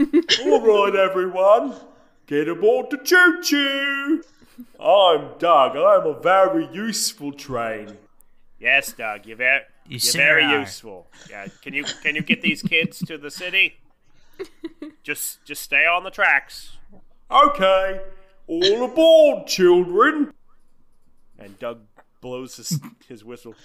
[0.44, 1.74] All right, everyone,
[2.26, 4.24] get aboard the choo choo."
[4.80, 5.76] I'm Doug.
[5.76, 7.96] I'm a very useful train.
[8.58, 9.24] Yes, Doug.
[9.24, 10.58] You're very, You you're very are.
[10.60, 11.06] useful.
[11.30, 11.46] Yeah.
[11.62, 13.78] Can you can you get these kids to the city?
[15.04, 16.76] Just just stay on the tracks.
[17.30, 18.00] Okay.
[18.46, 20.34] All aboard, children.
[21.38, 21.82] And Doug
[22.20, 23.54] blows his his whistle.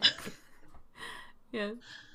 [1.50, 1.70] Yeah.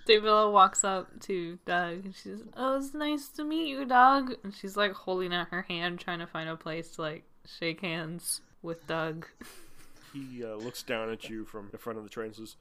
[0.07, 4.53] Daybella walks up to Doug and she's, "Oh, it's nice to meet you, Doug." And
[4.53, 8.41] she's like holding out her hand, trying to find a place to like shake hands
[8.61, 9.27] with Doug.
[10.13, 12.55] He uh, looks down at you from the front of the train and says,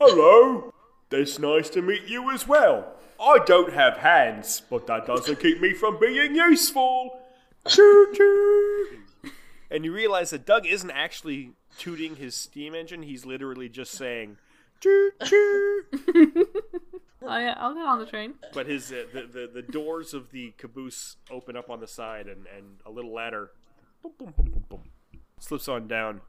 [0.00, 0.72] Hello,
[1.10, 2.94] it's nice to meet you as well.
[3.20, 7.20] I don't have hands, but that doesn't keep me from being useful.
[7.66, 8.98] Choo choo.
[9.72, 14.36] And you realize that Doug isn't actually tooting his steam engine, he's literally just saying,
[14.80, 15.84] choo choo.
[17.24, 18.34] Oh yeah, I'll get on the train.
[18.52, 22.26] But his uh, the, the the doors of the caboose open up on the side,
[22.26, 23.52] and, and a little ladder
[24.02, 24.82] boom, boom, boom, boom, boom,
[25.38, 26.20] slips on down.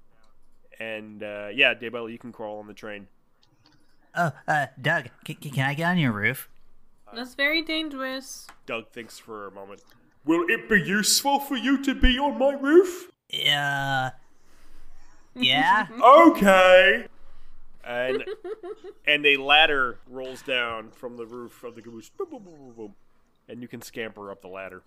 [0.80, 3.08] And uh, yeah, Daybella, you can crawl on the train.
[4.16, 6.48] Oh, uh, Doug, c- c- can I get on your roof?
[7.14, 8.46] That's very dangerous.
[8.68, 9.82] Doug thinks for a moment.
[10.26, 13.10] Will it be useful for you to be on my roof?
[13.34, 14.12] Uh,
[15.36, 15.88] yeah.
[16.02, 17.08] Okay.
[17.84, 18.24] And
[19.06, 22.10] and a ladder rolls down from the roof of the caboose.
[22.10, 22.96] Boom, boom, boom, boom, boom.
[23.50, 24.84] And you can scamper up the ladder.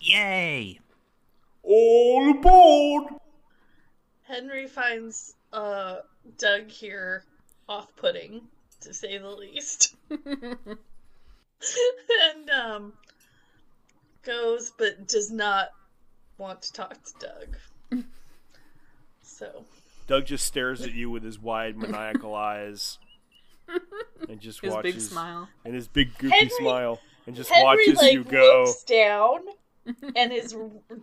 [0.00, 0.80] Yay!
[1.62, 3.04] All aboard!
[4.22, 5.96] Henry finds uh
[6.38, 7.24] Doug here
[7.68, 8.40] off-putting,
[8.80, 9.94] to say the least.
[10.10, 10.78] and
[12.50, 12.92] um
[14.22, 15.68] goes but does not
[16.38, 18.04] want to talk to Doug.
[19.24, 19.64] So
[20.06, 22.98] Doug just stares at you with his wide maniacal eyes.
[24.28, 25.48] And just His watches big smile.
[25.64, 28.64] and his big goofy Henry- smile and just Henry watches like you go.
[28.66, 29.38] looks down
[30.16, 30.54] and is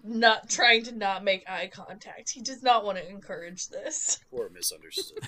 [0.03, 2.29] not trying to not make eye contact.
[2.29, 4.19] He does not want to encourage this.
[4.31, 5.23] Poor misunderstood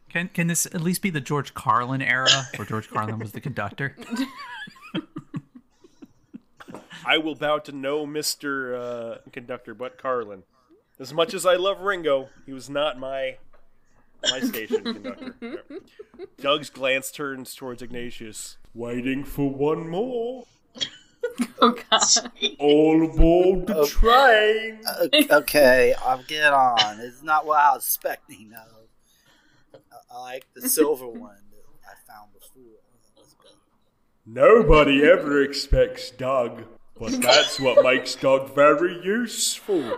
[0.09, 3.41] Can can this at least be the George Carlin era, where George Carlin was the
[3.41, 3.95] conductor?
[7.05, 10.43] I will bow to no Mister uh, Conductor, but Carlin.
[10.99, 13.37] As much as I love Ringo, he was not my
[14.31, 15.35] my station conductor.
[16.39, 20.45] Doug's glance turns towards Ignatius, waiting for one more.
[21.59, 22.31] Oh god.
[22.59, 23.85] All aboard the Oh.
[23.87, 24.79] train.
[25.31, 26.99] Okay, I'll get on.
[26.99, 28.51] It's not what I was expecting.
[28.51, 29.79] though.
[29.91, 32.77] I, I like the silver one that I found before.
[33.15, 33.55] That was better.
[34.25, 36.63] Nobody ever expects Doug,
[36.99, 39.97] but that's what makes Doug very useful.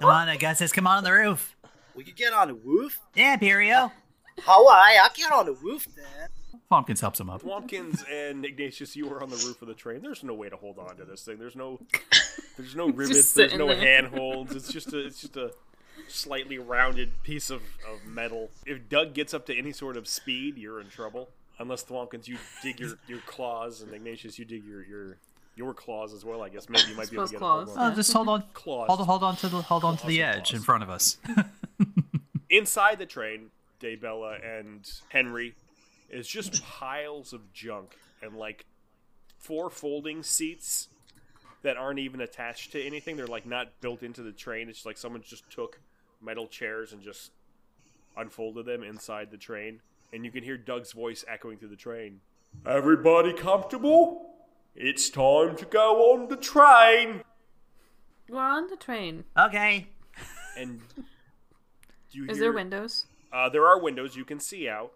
[0.00, 1.56] Come on, Augustus, come on, on the roof.
[1.94, 2.98] We could get on the roof.
[3.14, 3.92] Yeah, Perio.
[4.40, 6.28] Hawaii, I'll get on the roof then.
[6.68, 7.42] Plumpkins helps him up.
[7.42, 10.02] Wompkins and Ignatius, you were on the roof of the train.
[10.02, 11.38] There's no way to hold on to this thing.
[11.38, 11.80] There's no,
[12.56, 13.32] there's no rivets.
[13.34, 13.76] There's no there.
[13.76, 14.54] handholds.
[14.54, 15.50] It's just a, it's just a
[16.08, 18.50] slightly rounded piece of, of metal.
[18.66, 21.30] If Doug gets up to any sort of speed, you're in trouble.
[21.60, 25.16] Unless Thwompkins, you dig your, your claws, and Ignatius, you dig your your
[25.56, 26.42] your claws as well.
[26.42, 27.68] I guess maybe you might be able to get claws.
[27.68, 27.92] a hold on.
[27.92, 28.86] Oh, just hold on, Claws.
[28.88, 30.54] hold, hold on to the hold on to the edge claws.
[30.54, 31.18] in front of us.
[32.50, 35.54] Inside the train, Daybella and Henry
[36.08, 38.64] is just piles of junk and like
[39.38, 40.88] four folding seats
[41.62, 43.16] that aren't even attached to anything.
[43.16, 44.68] They're like not built into the train.
[44.68, 45.78] It's like someone just took
[46.22, 47.30] metal chairs and just
[48.16, 49.80] unfolded them inside the train.
[50.12, 52.20] And you can hear Doug's voice echoing through the train.
[52.66, 54.26] Everybody comfortable?
[54.74, 57.22] It's time to go on the train.
[58.28, 59.24] We're on the train.
[59.38, 59.88] okay.
[60.56, 60.80] And
[62.10, 63.06] you Is hear, there windows?
[63.32, 64.92] Uh, there are windows you can see out.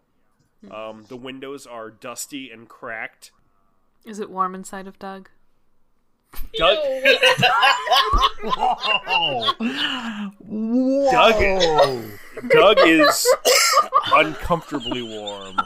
[0.71, 3.31] Um, the windows are dusty and cracked.
[4.05, 5.29] Is it warm inside of Doug?
[6.57, 6.79] Doug,
[8.43, 9.53] Whoa.
[11.11, 12.05] Doug,
[12.51, 13.27] Doug is
[14.15, 15.57] uncomfortably warm.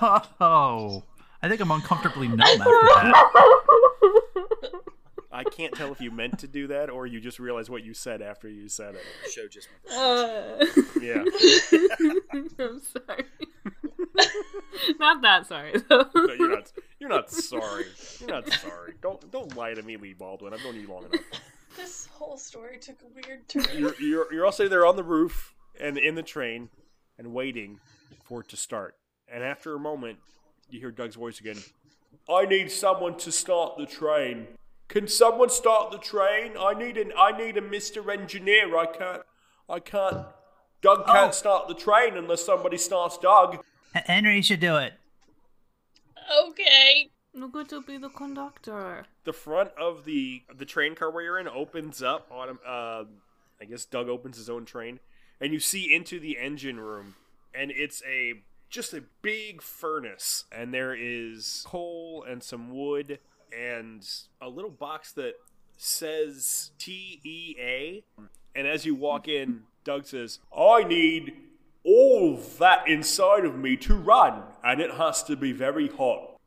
[0.00, 1.04] Oh,
[1.42, 3.14] I think I'm uncomfortably numb after that.
[5.34, 7.94] I can't tell if you meant to do that or you just realized what you
[7.94, 9.02] said after you said it.
[9.24, 9.98] The show just went.
[9.98, 10.66] Uh,
[11.00, 11.24] Yeah,
[12.58, 13.24] I'm sorry.
[15.00, 16.04] Not that sorry though.
[16.14, 16.72] No, you're not.
[17.00, 17.86] You're not sorry.
[18.20, 18.94] You're not sorry.
[19.02, 20.52] Don't don't lie to me, Lee Baldwin.
[20.52, 21.24] I've known you long enough.
[21.76, 23.64] This whole story took a weird turn.
[23.74, 26.68] You're you're, you're also there on the roof and in the train
[27.18, 27.80] and waiting
[28.24, 28.96] for it to start.
[29.28, 30.18] And after a moment,
[30.70, 31.58] you hear Doug's voice again.
[32.28, 34.46] I need someone to start the train.
[34.88, 36.52] Can someone start the train?
[36.58, 38.12] I need an I need a Mr.
[38.12, 38.76] Engineer.
[38.76, 39.22] I can't
[39.68, 40.26] I can't
[40.82, 41.30] Doug can't Oh.
[41.32, 43.64] start the train unless somebody starts Doug.
[43.96, 44.94] H- Henry should do it.
[46.48, 47.08] Okay.
[47.34, 49.06] I'm going to be the conductor.
[49.24, 52.58] the front of the the train car where you're in opens up on him.
[52.66, 53.04] Uh,
[53.60, 55.00] I guess Doug opens his own train,
[55.42, 57.16] and you see into the engine room,
[57.52, 63.18] and it's a just a big furnace, and there is coal and some wood
[63.54, 64.08] and
[64.40, 65.34] a little box that
[65.76, 68.04] says T E A.
[68.54, 71.34] And as you walk in, Doug says, "I need."
[71.84, 76.38] All that inside of me to run, and it has to be very hot.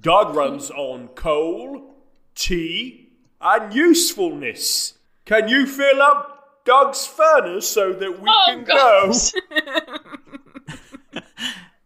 [0.00, 1.94] Doug runs on coal,
[2.34, 4.98] tea, and usefulness.
[5.24, 6.33] Can you fill up
[6.64, 9.32] Doug's furnace so that we Oh, can gosh.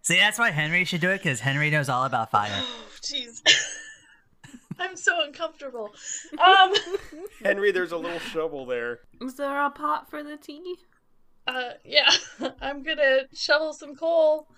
[0.03, 2.53] See, that's why Henry should do it because Henry knows all about fire.
[3.01, 3.41] Oh jeez.
[4.81, 5.91] I'm so uncomfortable.
[6.45, 6.75] Um.
[7.45, 8.99] Henry, there's a little shovel there.
[9.21, 10.75] Is there a pot for the tea?
[11.47, 12.11] uh, yeah,
[12.61, 14.49] I'm gonna shovel some coal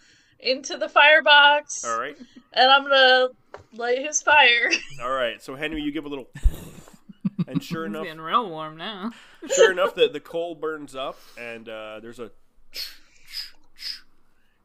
[0.40, 2.16] into the firebox, All right,
[2.54, 3.28] and I'm gonna
[3.74, 4.70] light his fire.
[5.02, 5.40] all right.
[5.42, 6.28] So Henry, you give a little,
[7.46, 9.12] and sure It's enough, getting real warm now.
[9.54, 12.30] sure enough, the the coal burns up, and uh, there's a,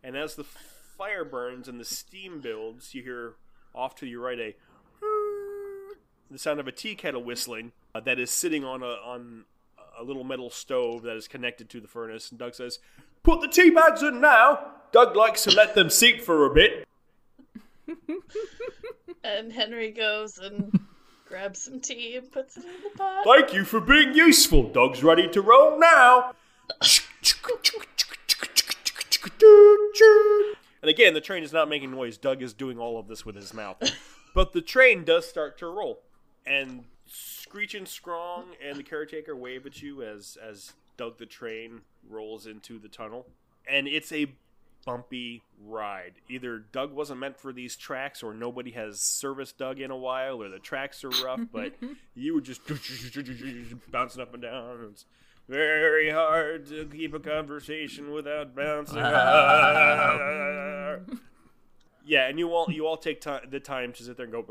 [0.03, 3.33] and as the fire burns and the steam builds, you hear
[3.73, 4.55] off to your right a,
[6.31, 9.45] the sound of a tea kettle whistling uh, that is sitting on a on
[9.97, 12.29] a little metal stove that is connected to the furnace.
[12.29, 12.79] And Doug says,
[13.23, 16.87] "Put the tea bags in now." Doug likes to let them seep for a bit.
[19.23, 20.79] And Henry goes and
[21.25, 23.23] grabs some tea and puts it in the pot.
[23.25, 24.63] Thank you for being useful.
[24.69, 26.33] Doug's ready to roll now.
[30.81, 32.17] And again, the train is not making noise.
[32.17, 33.77] Doug is doing all of this with his mouth.
[34.35, 36.01] But the train does start to roll.
[36.45, 41.83] And Screech and Scrong and the caretaker wave at you as, as Doug the train
[42.05, 43.27] rolls into the tunnel.
[43.65, 44.35] And it's a
[44.85, 46.13] bumpy ride.
[46.29, 50.41] Either Doug wasn't meant for these tracks, or nobody has serviced Doug in a while,
[50.41, 51.41] or the tracks are rough.
[51.51, 51.73] But
[52.15, 52.61] you were just
[53.91, 54.87] bouncing up and down.
[54.91, 55.05] It's
[55.49, 58.97] very hard to keep a conversation without bouncing.
[62.05, 64.41] yeah, and you all you all take ti the time to sit there and go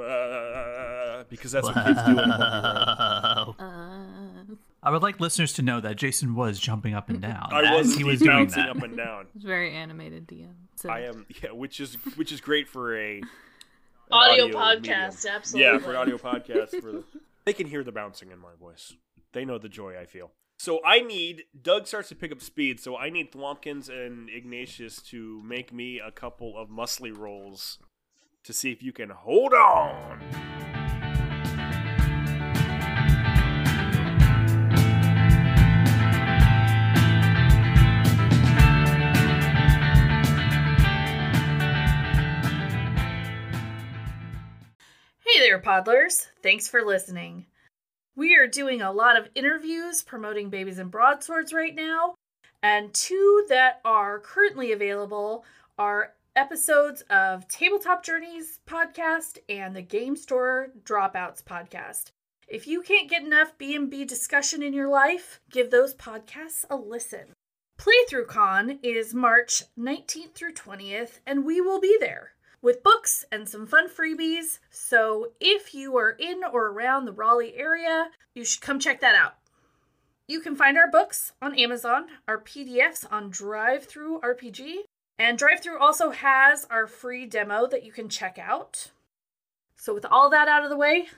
[1.28, 2.12] because that's what kids do.
[2.12, 4.33] in a bumpy ride.
[4.84, 7.48] I would like listeners to know that Jason was jumping up and down.
[7.50, 8.76] I was he was doing bouncing that.
[8.76, 9.26] up and down.
[9.34, 10.52] it's very animated, DM.
[10.76, 13.28] So I am yeah, which is which is great for a an
[14.10, 14.60] Audio, medium.
[14.62, 15.72] podcast, absolutely.
[15.72, 17.04] Yeah, for an audio podcast, for the,
[17.46, 18.92] they can hear the bouncing in my voice.
[19.32, 20.32] They know the joy I feel.
[20.58, 22.78] So I need Doug starts to pick up speed.
[22.78, 27.78] So I need Thwompkins and Ignatius to make me a couple of muscly rolls
[28.44, 30.20] to see if you can hold on.
[45.34, 46.28] Hey there, Podlers.
[46.44, 47.46] Thanks for listening.
[48.14, 52.14] We are doing a lot of interviews promoting Babies and Broadswords right now,
[52.62, 55.44] and two that are currently available
[55.76, 62.12] are episodes of Tabletop Journeys podcast and the Game Store Dropouts podcast.
[62.46, 67.34] If you can't get enough B&B discussion in your life, give those podcasts a listen.
[67.76, 73.46] Playthrough Con is March 19th through 20th, and we will be there with books and
[73.46, 74.58] some fun freebies.
[74.70, 79.14] So if you are in or around the Raleigh area, you should come check that
[79.14, 79.34] out.
[80.26, 84.76] You can find our books on Amazon, our PDFs on DriveThruRPG,
[85.18, 88.90] and Drive Through also has our free demo that you can check out.
[89.76, 91.08] So with all that out of the way,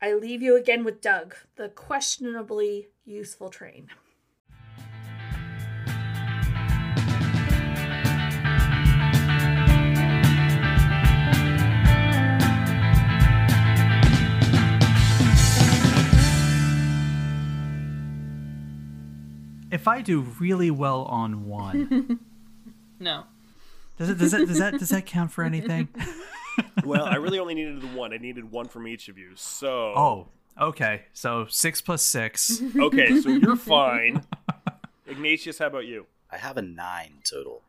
[0.00, 3.88] I leave you again with Doug, the questionably useful train.
[19.84, 22.18] If I do really well on one,
[22.98, 23.24] no.
[23.98, 25.88] does it does that does that does that count for anything?
[26.86, 28.14] Well, I really only needed the one.
[28.14, 29.32] I needed one from each of you.
[29.34, 31.02] So Oh, okay.
[31.12, 32.62] So six plus six.
[32.74, 34.22] okay, so you're fine.
[35.06, 36.06] Ignatius, how about you?
[36.30, 37.60] I have a nine total.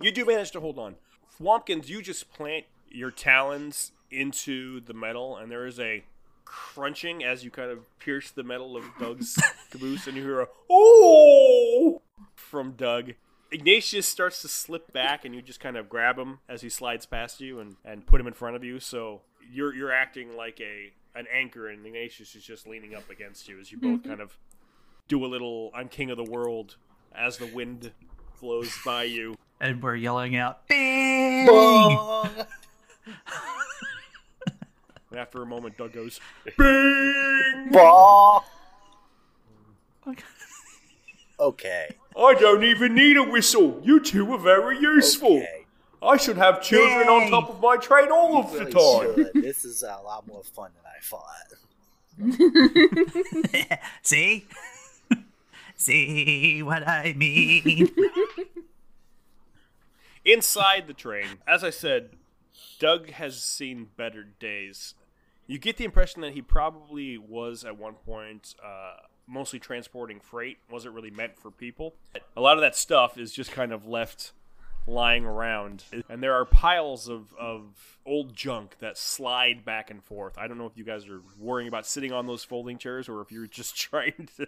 [0.00, 0.94] You do manage to hold on.
[1.38, 6.02] Thwompkins, you just plant your talons into the metal, and there is a
[6.50, 9.40] crunching as you kind of pierce the metal of Doug's
[9.70, 12.02] caboose, and you hear a "Oh!"
[12.34, 13.12] from Doug.
[13.52, 17.06] Ignatius starts to slip back, and you just kind of grab him as he slides
[17.06, 18.80] past you and, and put him in front of you.
[18.80, 23.48] So you're you're acting like a an anchor, and Ignatius is just leaning up against
[23.48, 24.08] you as you both mm-hmm.
[24.08, 24.36] kind of
[25.06, 26.78] do a little "I'm king of the world"
[27.14, 27.92] as the wind
[28.34, 29.36] flows by you.
[29.60, 31.46] and we're yelling out, "Bing!"
[35.10, 36.20] And after a moment, Doug goes,
[36.58, 37.68] Bing!
[37.72, 38.40] Bah.
[41.38, 41.94] Okay.
[42.18, 43.80] I don't even need a whistle.
[43.82, 45.38] You two are very useful.
[45.38, 45.64] Okay.
[46.02, 49.14] I should have children on top of my train all of the Really time.
[49.32, 49.42] should.
[49.42, 51.54] This is a lot more fun than I thought.
[54.02, 54.46] See?
[55.76, 57.88] See what I mean?
[60.26, 62.10] Inside the train, as I said,
[62.78, 64.92] Doug has seen better days.
[65.50, 70.58] You get the impression that he probably was at one point uh, mostly transporting freight,
[70.70, 71.96] wasn't really meant for people.
[72.36, 74.30] A lot of that stuff is just kind of left
[74.86, 75.82] lying around.
[76.08, 80.38] And there are piles of, of old junk that slide back and forth.
[80.38, 83.20] I don't know if you guys are worrying about sitting on those folding chairs or
[83.20, 84.46] if you're just trying to.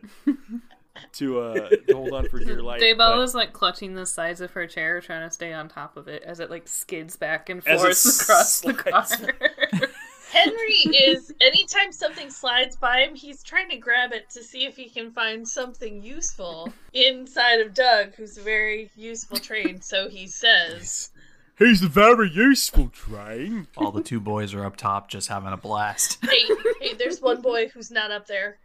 [1.13, 2.83] To, uh, to hold on for dear life.
[2.83, 5.97] Daybell but- is like clutching the sides of her chair, trying to stay on top
[5.97, 9.17] of it as it like skids back and forth across the slides.
[9.17, 9.89] car.
[10.33, 14.77] Henry is anytime something slides by him, he's trying to grab it to see if
[14.77, 20.27] he can find something useful inside of Doug, who's a very useful train, so he
[20.27, 21.11] says.
[21.59, 23.69] He's a very useful train.
[23.77, 26.19] All the two boys are up top just having a blast.
[26.25, 26.49] Hey,
[26.81, 28.57] hey, there's one boy who's not up there.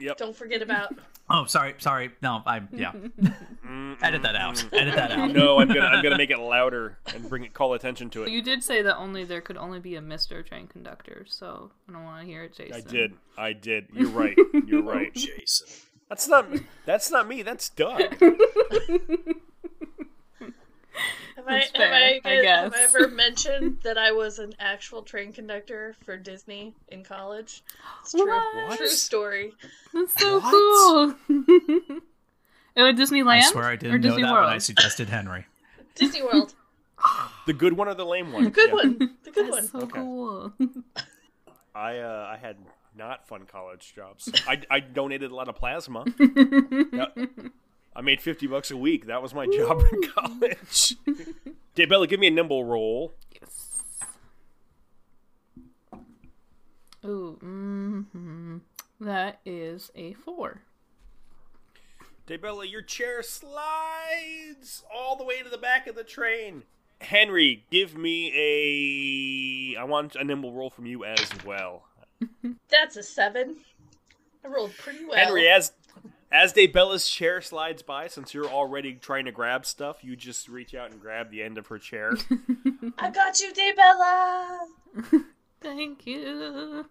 [0.00, 0.16] Yep.
[0.16, 0.94] Don't forget about.
[1.30, 2.10] Oh, sorry, sorry.
[2.20, 2.92] No, I'm yeah.
[4.02, 4.62] Edit that out.
[4.72, 5.30] Edit that out.
[5.30, 8.28] No, I'm gonna I'm gonna make it louder and bring it call attention to it.
[8.30, 11.92] you did say that only there could only be a Mister Train Conductor, so I
[11.92, 12.74] don't want to hear it, Jason.
[12.74, 13.12] I did.
[13.38, 13.86] I did.
[13.94, 14.36] You're right.
[14.66, 15.12] You're right.
[15.16, 15.68] Oh, Jason.
[16.10, 16.46] That's not
[16.84, 17.42] that's not me.
[17.42, 18.14] That's Doug.
[21.36, 24.52] Have I, That's have, I, fair, I have I ever mentioned that I was an
[24.58, 27.62] actual train conductor for Disney in college?
[28.02, 28.26] It's true.
[28.26, 28.76] What?
[28.76, 29.52] True story.
[29.94, 30.50] That's so What?
[30.50, 31.14] cool.
[32.76, 33.28] oh, at Disneyland?
[33.28, 34.44] I swear I didn't know Disney that World?
[34.46, 35.46] when I suggested Henry.
[35.94, 36.54] Disney World.
[37.46, 38.44] The good one or the lame one?
[38.44, 38.74] The good Yeah.
[38.74, 39.16] one.
[39.24, 39.62] The good one.
[39.64, 40.00] So Okay.
[40.00, 40.52] cool.
[41.74, 42.56] I uh, I had
[42.94, 44.30] not fun college jobs.
[44.46, 46.04] I, I donated a lot of plasma.
[46.92, 47.06] Yeah.
[47.94, 49.06] I made fifty bucks a week.
[49.06, 50.96] That was my job in college.
[51.76, 53.14] Daybella, give me a nimble roll.
[53.32, 53.70] Yes.
[57.04, 58.58] Ooh, hmm
[59.00, 60.62] that is a four.
[62.26, 66.62] Daybella, your chair slides all the way to the back of the train.
[67.00, 68.32] Henry, give me
[69.74, 69.80] a.
[69.80, 71.82] I want a nimble roll from you as well.
[72.70, 73.56] That's a seven.
[74.44, 75.16] I rolled pretty well.
[75.16, 75.72] Henry, as
[76.32, 80.74] as Daybella's chair slides by, since you're already trying to grab stuff, you just reach
[80.74, 82.14] out and grab the end of her chair.
[82.98, 85.24] I got you, Daybella.
[85.60, 86.86] Thank you.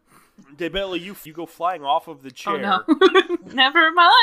[0.56, 2.54] Daybella, you you go flying off of the chair.
[2.54, 2.84] Oh chair,
[3.28, 3.38] no.
[3.54, 4.20] Never mind.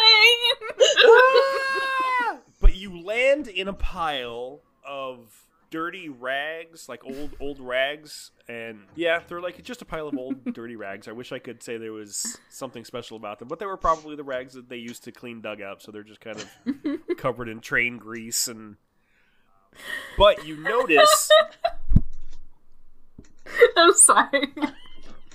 [2.61, 9.21] But you land in a pile of dirty rags, like old old rags, and yeah,
[9.29, 11.09] they're like just a pile of old dirty rags.
[11.09, 14.16] I wish I could say there was something special about them, but they were probably
[14.16, 17.61] the rags that they used to clean dugouts, so they're just kind of covered in
[17.61, 18.77] train grease and.
[20.16, 21.31] But you notice,
[23.77, 24.53] I'm sorry.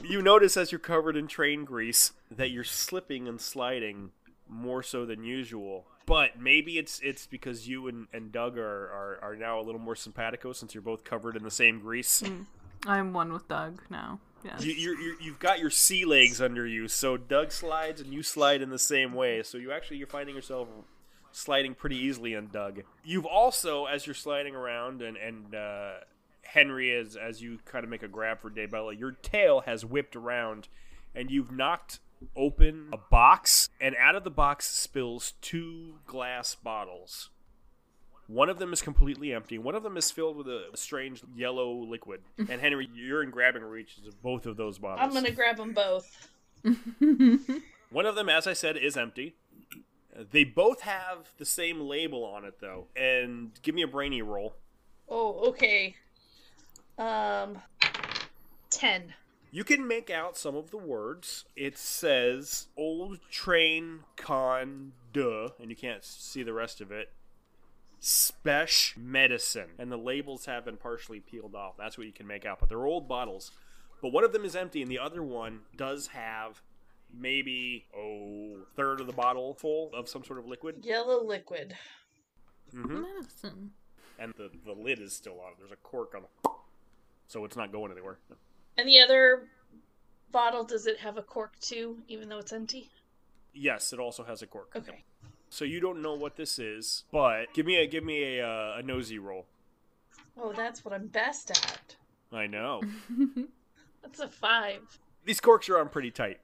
[0.04, 4.10] you notice as you're covered in train grease that you're slipping and sliding
[4.50, 5.86] more so than usual.
[6.06, 9.80] But maybe it's it's because you and, and Doug are, are, are now a little
[9.80, 12.24] more simpatico since you're both covered in the same grease.
[12.86, 14.20] I'm one with Doug now.
[14.44, 14.66] Yes.
[14.66, 18.22] You, you're, you're, you've got your sea legs under you, so Doug slides and you
[18.22, 19.42] slide in the same way.
[19.44, 20.68] So you actually you're finding yourself
[21.32, 22.82] sliding pretty easily on Doug.
[23.06, 25.92] You've also, as you're sliding around and and uh,
[26.42, 30.18] Henry, as as you kind of make a grab for Daybella, your tail has whipped
[30.18, 30.68] around,
[31.16, 32.00] and you've knocked
[32.36, 37.30] open a box, and out of the box spills two glass bottles.
[38.28, 39.58] One of them is completely empty.
[39.58, 42.22] One of them is filled with a strange yellow liquid.
[42.50, 45.02] And Henry, you're in grabbing reaches of both of those bottles.
[45.02, 46.30] I'm gonna grab them both.
[47.90, 49.36] One of them, as I said, is empty.
[50.32, 52.88] They both have the same label on it, though.
[52.96, 54.56] And give me a brainy roll.
[55.10, 55.96] Oh, okay.
[56.98, 57.58] Um,
[58.70, 59.14] ten.
[59.54, 61.46] You can make out some of the words.
[61.56, 67.12] It says Old Train Con Duh, and you can't see the rest of it.
[68.02, 69.70] Spesh Medicine.
[69.78, 71.78] And the labels have been partially peeled off.
[71.78, 72.60] That's what you can make out.
[72.60, 73.52] But they're old bottles.
[74.02, 76.64] But one of them is empty, and the other one does have
[77.16, 80.84] maybe, oh, third of the bottle full of some sort of liquid.
[80.84, 81.76] Yellow liquid.
[82.72, 83.70] hmm Medicine.
[84.18, 85.52] And the, the lid is still on.
[85.60, 86.50] There's a cork on it.
[87.28, 88.18] So it's not going anywhere.
[88.78, 89.48] And the other
[90.32, 92.90] bottle, does it have a cork too, even though it's empty?
[93.54, 94.72] Yes, it also has a cork.
[94.76, 95.04] Okay.
[95.50, 98.78] So you don't know what this is, but give me a give me a uh,
[98.80, 99.46] a nosy roll.
[100.36, 101.96] Oh, that's what I'm best at.
[102.32, 102.82] I know.
[104.02, 104.82] That's a five.
[105.24, 106.40] These corks are on pretty tight.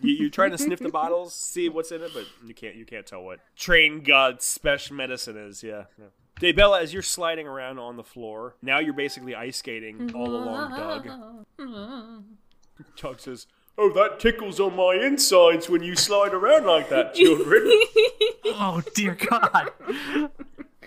[0.00, 2.76] you, you're trying to sniff the bottles, see what's in it, but you can't.
[2.76, 5.64] You can't tell what train god's special medicine is.
[5.64, 5.84] Yeah.
[5.98, 6.06] yeah.
[6.40, 10.70] Daybella, as you're sliding around on the floor, now you're basically ice skating all along
[11.58, 12.24] Doug.
[12.96, 13.46] Doug says,
[13.78, 17.70] "Oh, that tickles on my insides when you slide around like that, children."
[18.58, 19.70] Oh dear God!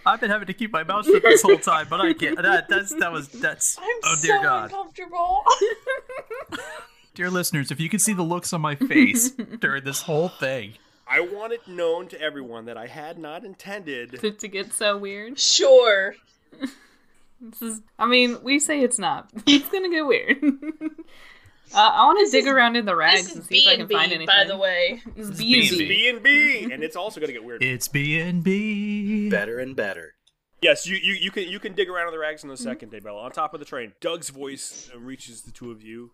[0.05, 2.41] I've been having to keep my mouth shut this whole time, but I can't.
[2.41, 3.77] That that's that was that's.
[3.77, 4.63] I'm oh dear so God!
[4.71, 5.43] uncomfortable.
[7.15, 10.75] Dear listeners, if you could see the looks on my face during this whole thing.
[11.09, 14.19] I want it known to everyone that I had not intended.
[14.21, 15.39] to, to get so weird.
[15.39, 16.15] sure.
[17.41, 17.81] This is.
[17.97, 19.29] I mean, we say it's not.
[19.47, 20.37] It's gonna get weird.
[20.43, 23.67] uh, I want to dig is- around in the rags This and is see if
[23.67, 24.25] I B can find anything.
[24.27, 25.01] by the way.
[25.15, 25.77] This is B and B&B.
[25.79, 25.87] B.
[25.87, 26.21] B and
[26.67, 27.63] B, and it's also gonna get weird.
[27.63, 29.29] It's B and B.
[29.29, 30.15] Better and better.
[30.61, 32.91] Yes, you, you you can you can dig around in the rags in a second,
[32.91, 33.23] Daybella.
[33.23, 36.11] On top of the train, Doug's voice uh, reaches the two of you,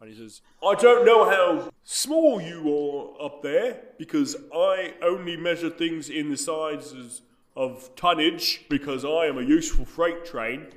[0.00, 5.36] and he says, "I don't know how small you are up there because I only
[5.36, 7.22] measure things in the sizes
[7.56, 10.68] of tonnage because I am a useful freight train.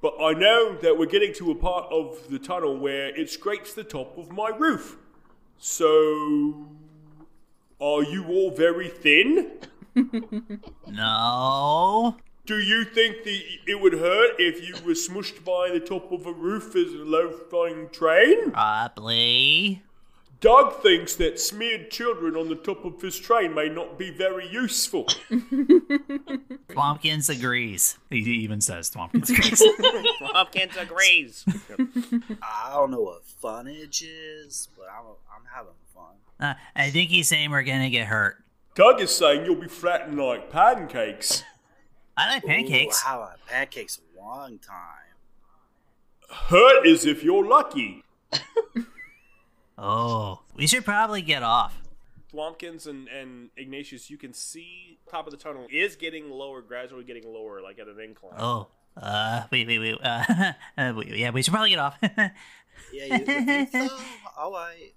[0.00, 3.74] But I know that we're getting to a part of the tunnel where it scrapes
[3.74, 4.96] the top of my roof.
[5.58, 6.66] So,
[7.80, 9.58] are you all very thin?"
[10.86, 12.16] No.
[12.44, 16.26] Do you think the, it would hurt if you were smushed by the top of
[16.26, 18.50] a roof as a low-flying train?
[18.50, 19.82] Probably.
[20.40, 24.48] Doug thinks that smeared children on the top of his train may not be very
[24.48, 25.04] useful.
[26.68, 27.96] Thwompkins agrees.
[28.10, 29.62] He even says Thwompkins agrees.
[30.20, 31.44] Thwompkins agrees.
[32.42, 36.16] I don't know what funnage is, but I'm, I'm having fun.
[36.40, 38.38] uh, I think he's saying we're gonna get hurt.
[38.74, 41.44] Doug is saying you'll be flattened like pancakes.
[42.16, 43.02] I like pancakes.
[43.04, 44.76] Ooh, I had pancakes one time.
[46.30, 48.04] Hurt is if you're lucky.
[49.78, 51.80] Oh, we should probably get off.
[52.32, 57.04] Thwompkins and, and Ignatius, you can see top of the tunnel is getting lower, gradually
[57.04, 58.34] getting lower, like at an incline.
[58.38, 59.98] Oh, uh, wait, wait, wait.
[60.02, 61.98] Uh, uh we, yeah, we should probably get off.
[62.92, 63.88] Yeah, you, you think so?
[64.36, 64.92] All right.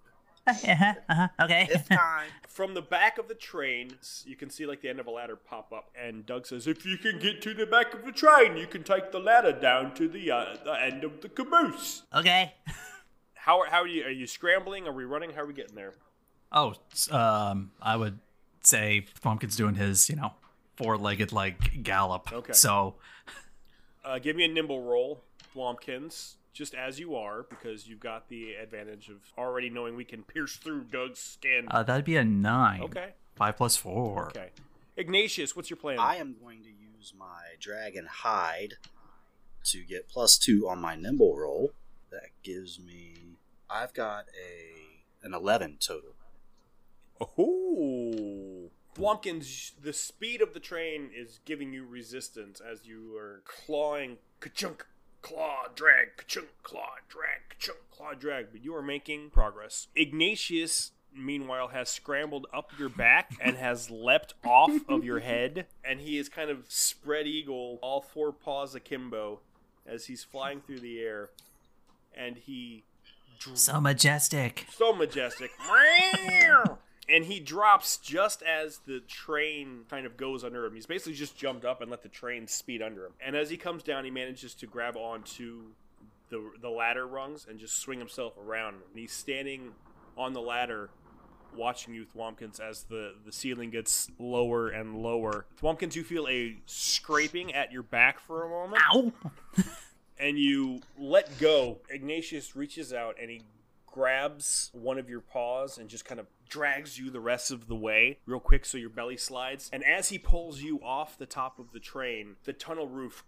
[0.47, 1.67] uh-huh, okay.
[1.69, 2.27] It's time.
[2.47, 5.35] From the back of the train, you can see like the end of a ladder
[5.35, 8.55] pop up, and Doug says, "If you can get to the back of the train,
[8.55, 12.53] you can take the ladder down to the uh, the end of the caboose." okay.
[13.33, 14.03] How are, how are you?
[14.05, 14.87] Are you scrambling?
[14.87, 15.31] Are we running?
[15.31, 15.93] How are we getting there?
[16.51, 16.73] Oh,
[17.11, 18.19] um, I would
[18.61, 20.33] say Thwompkins doing his, you know,
[20.77, 22.31] four-legged like gallop.
[22.31, 22.53] Okay.
[22.53, 22.95] So,
[24.03, 25.21] Uh, give me a nimble roll,
[25.55, 30.23] Thwompkins, just as you are, because you've got the advantage of already knowing we can
[30.23, 31.67] pierce through Doug's skin.
[31.69, 32.81] uh, that'd be a nine.
[32.81, 33.09] okay.
[33.35, 34.27] Five plus four.
[34.29, 34.49] Okay.
[34.95, 35.99] Ignatius, what's your plan?
[35.99, 38.75] I am going to use my dragon hide
[39.65, 41.73] to get plus two on my nimble roll.
[42.11, 43.35] That gives me.
[43.69, 46.11] I've got a an eleven total.
[47.19, 48.69] Oh.
[48.95, 54.85] Thwompkins, the speed of the train is giving you resistance as you are clawing, ka-chunk,
[55.25, 59.87] claw, drag, ka-chunk, claw, drag, ka-chunk, claw, drag, but you are making progress.
[59.95, 65.99] Ignatius, meanwhile, has scrambled up your back and has leapt off of your head, and
[65.99, 69.39] he is kind of spread eagle, all four paws akimbo,
[69.87, 71.31] as he's flying through the air,
[72.15, 72.83] and he
[73.55, 74.67] So majestic.
[74.77, 75.49] so majestic.
[77.07, 80.73] And he drops just as the train kind of goes under him.
[80.73, 83.13] He's basically just jumped up and let the train speed under him.
[83.23, 85.63] And as he comes down, he manages to grab onto
[86.29, 88.75] the the ladder rungs and just swing himself around.
[88.89, 89.73] And he's standing
[90.17, 90.89] on the ladder
[91.55, 95.45] watching you, Thwompkins, as the, the ceiling gets lower and lower.
[95.61, 99.13] Thwompkins, you feel a scraping at your back for a moment Ow!
[100.19, 101.79] and you let go.
[101.89, 103.41] Ignatius reaches out and he
[103.95, 107.75] grabs one of your paws and just kind of drags you the rest of the
[107.75, 109.69] way real quick so your belly slides.
[109.71, 113.23] And as he pulls you off the top of the train, the tunnel roof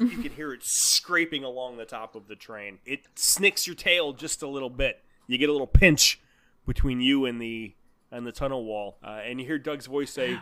[0.00, 2.80] you can hear it scraping along the top of the train.
[2.84, 5.04] It snicks your tail just a little bit.
[5.28, 6.20] You get a little pinch
[6.66, 7.74] between you and the
[8.10, 8.98] and the tunnel wall.
[9.04, 10.40] Uh, and you hear Doug's voice say,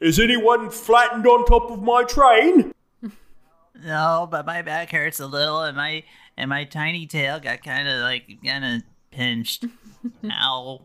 [0.00, 2.72] "Is anyone flattened on top of my train?"
[3.84, 6.02] No, but my back hurts a little, and my
[6.38, 9.64] and my tiny tail got kind of like kind of pinched.
[10.30, 10.82] Ow!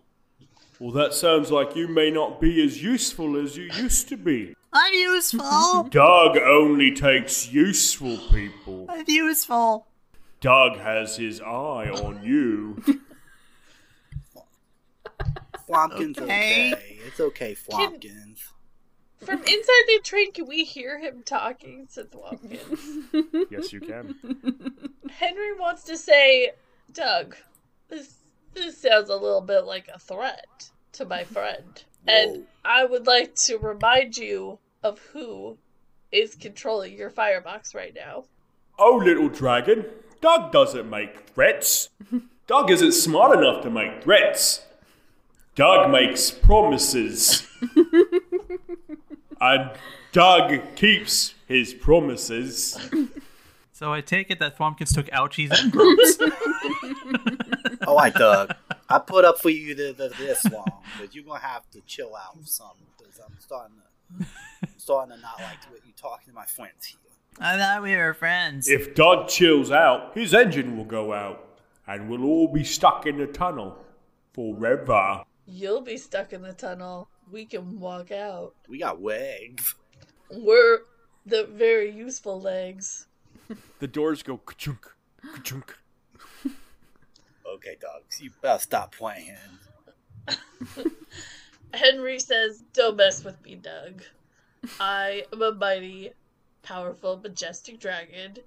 [0.80, 4.56] Well, that sounds like you may not be as useful as you used to be.
[4.74, 5.84] I'm useful.
[5.92, 8.88] Doug only takes useful people.
[8.90, 9.86] I'm useful.
[10.42, 12.84] Doug has his eye on you.
[15.70, 16.74] Flumpkins, Okay.
[16.74, 16.98] okay.
[17.06, 18.40] It's okay, Flumpkins.
[19.26, 23.48] From inside the train, can we hear him talking to Thwompkins?
[23.52, 24.16] yes, you can.
[25.10, 26.52] Henry wants to say,
[26.92, 27.36] Doug,
[27.90, 28.16] this
[28.54, 31.84] this sounds a little bit like a threat to my friend.
[32.06, 35.58] And I would like to remind you of who
[36.12, 38.26] is controlling your firebox right now.
[38.78, 39.86] Oh, little dragon,
[40.22, 41.90] Doug doesn't make threats.
[42.48, 44.66] Doug isn't smart enough to make threats.
[45.56, 47.48] Doug makes promises.
[49.44, 49.72] and
[50.12, 52.78] Doug keeps his promises.
[53.74, 56.18] So I take it that Thwompkins took ouchies and grumps.
[57.86, 58.56] All right, oh, Doug.
[58.90, 62.16] I put up for you the, the, this long, but you're gonna have to chill
[62.16, 62.68] out some
[62.98, 64.26] because I'm starting to
[64.62, 67.00] I'm starting to not like what you're talking to my friends here.
[67.40, 68.70] I thought we were friends.
[68.70, 73.18] If Doug chills out, his engine will go out, and we'll all be stuck in
[73.18, 73.76] the tunnel
[74.34, 75.24] forever.
[75.46, 77.10] You'll be stuck in the tunnel.
[77.32, 78.54] We can walk out.
[78.68, 79.76] We got legs.
[80.32, 80.80] We're
[81.26, 83.08] the very useful legs.
[83.80, 84.88] The doors go ka-chunk,
[85.34, 85.78] ka-chunk.
[87.46, 89.38] Okay, dogs, You better stop playing.
[91.74, 94.02] Henry says, Don't mess with me, Doug.
[94.80, 96.12] I am a mighty,
[96.64, 98.38] powerful, majestic dragon,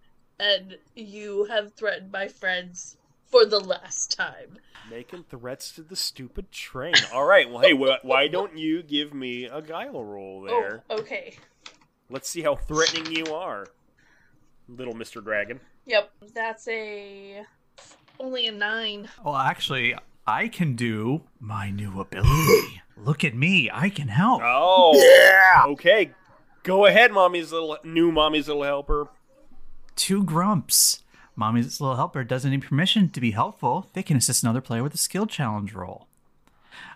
[0.41, 2.97] and you have threatened my friends
[3.37, 4.59] for the last time.
[4.91, 6.95] Making threats to the stupid train.
[7.13, 10.85] All right, well, hey, wh- why don't you give me a guile roll oh, there?
[10.89, 11.37] Oh, okay.
[12.09, 13.67] Let's see how threatening you are,
[14.69, 15.23] little Mr.
[15.23, 15.61] Dragon.
[15.87, 17.43] Yep, that's a.
[18.19, 19.09] Only a nine.
[19.25, 19.95] Well, actually,
[20.27, 22.81] I can do my new ability.
[22.97, 24.41] Look at me, I can help.
[24.45, 25.65] Oh, Yeah.
[25.73, 26.13] okay.
[26.63, 29.09] Go ahead, mommy's little new mommy's little helper.
[29.97, 31.03] Two grumps.
[31.37, 33.89] Mommy's little helper doesn't need permission to be helpful.
[33.93, 36.07] They can assist another player with a skill challenge roll.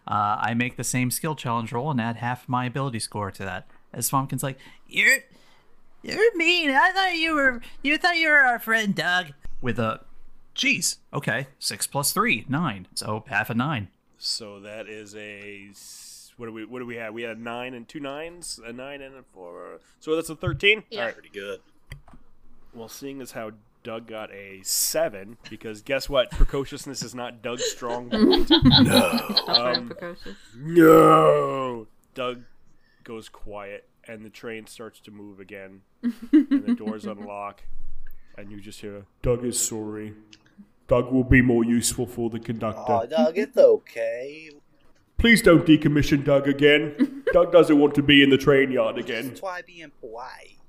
[0.09, 3.45] Uh, I make the same skill challenge roll and add half my ability score to
[3.45, 3.67] that.
[3.93, 5.19] As Thwompkins like, "You're,
[6.03, 6.71] you're mean.
[6.71, 10.01] I thought you were, you thought you were our friend, Doug." With a,
[10.55, 12.87] geez, okay, six plus three, nine.
[12.95, 13.89] So half a nine.
[14.17, 15.71] So that is a
[16.37, 17.13] what do we what do we have?
[17.13, 19.81] We had a nine and two nines, a nine and a four.
[19.99, 20.85] So that's a thirteen.
[20.89, 21.01] Yeah.
[21.01, 21.15] All right.
[21.15, 21.61] Pretty good.
[22.73, 23.51] Well, seeing as how
[23.83, 26.31] Doug got a seven, because guess what?
[26.31, 28.51] Precociousness is not Doug's strong point.
[28.51, 29.93] Not very Um,
[30.55, 31.87] no.
[32.15, 32.43] Doug
[33.05, 37.63] goes quiet, and the train starts to move again, and the doors unlock,
[38.37, 40.15] and you just hear, "Doug is sorry.
[40.89, 44.51] Doug will be more useful for the conductor." Oh, Doug, it's okay.
[45.17, 47.23] Please don't decommission Doug again.
[47.33, 49.35] Doug doesn't want to be in the train yard again.
[49.35, 50.60] Try being polite, you know.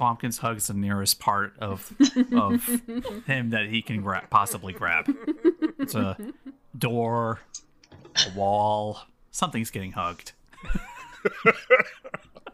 [0.00, 1.92] Thwompkins hugs the nearest part of
[2.32, 2.64] of
[3.26, 5.14] him that he can gra- possibly grab.
[5.78, 6.16] It's a
[6.76, 7.40] door,
[8.26, 9.02] a wall.
[9.30, 10.32] Something's getting hugged.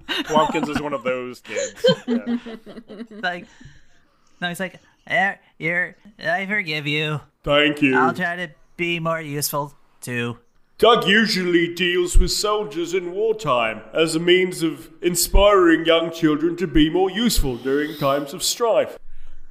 [0.08, 1.84] Thwompkins is one of those kids.
[2.06, 2.36] Yeah.
[3.10, 3.46] Like,
[4.40, 7.20] no, he's like, "Eh, "You're, I forgive you.
[7.42, 7.96] Thank you.
[7.96, 10.38] I'll try to be more useful too."
[10.78, 16.66] Doug usually deals with soldiers in wartime as a means of inspiring young children to
[16.66, 18.98] be more useful during times of strife.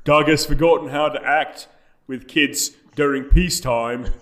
[0.04, 1.68] Doug has forgotten how to act
[2.06, 4.14] with kids during peacetime.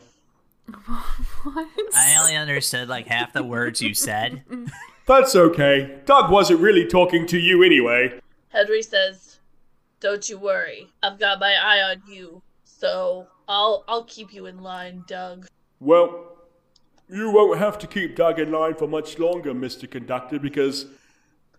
[1.44, 1.68] What?
[1.94, 4.44] I only understood like half the words you said.
[5.06, 6.00] That's okay.
[6.06, 8.18] Doug wasn't really talking to you anyway.
[8.48, 9.40] Henry says,
[10.00, 10.88] Don't you worry.
[11.04, 12.42] I've got my eye on you.
[12.64, 15.48] So I'll I'll keep you in line, Doug.
[15.82, 16.33] Well,
[17.10, 19.90] you won't have to keep Doug in line for much longer, Mr.
[19.90, 20.88] Conductor, because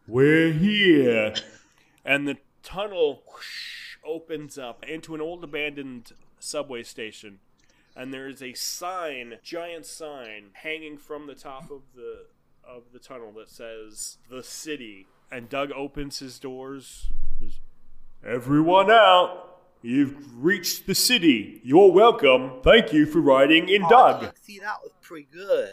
[0.07, 1.35] we're here.
[2.05, 7.39] And the tunnel whoosh, opens up into an old abandoned subway station.
[7.97, 12.27] And there is a sign, giant sign, hanging from the top of the
[12.67, 17.11] of the tunnel that says "The City." And Doug opens his doors.
[18.25, 19.54] Everyone out!
[19.89, 21.61] You've reached the city.
[21.63, 22.53] You're welcome.
[22.63, 24.33] Thank you for riding in Oh, Doug.
[24.41, 25.69] See, that was pretty good.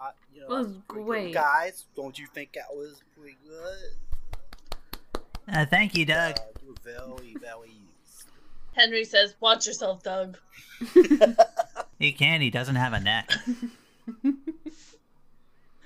[0.00, 1.06] I, you know, Was that pretty good.
[1.06, 1.34] great.
[1.34, 5.20] Guys, don't you think that was pretty good?
[5.54, 6.36] Uh, thank you, Doug.
[6.36, 7.70] Uh, you're very, very.
[8.74, 10.36] Henry says, Watch yourself, Doug.
[12.00, 12.40] He can.
[12.40, 13.32] He doesn't have a neck.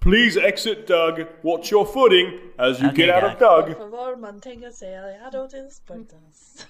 [0.01, 1.23] Please exit Doug.
[1.43, 3.77] Watch your footing as you Okay, get out of Por Doug.
[3.79, 6.67] favor, manténgase alejado de las puertas.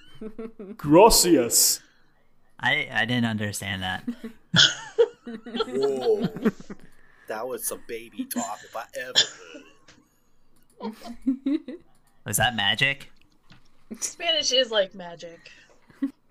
[0.76, 1.80] Gracias.
[2.60, 4.04] I I didn't understand that.
[5.26, 6.28] Whoa.
[7.28, 9.12] that was some baby talk if I ever
[10.82, 11.76] heard.
[12.24, 13.10] Was that magic?
[14.00, 15.50] Spanish is like magic.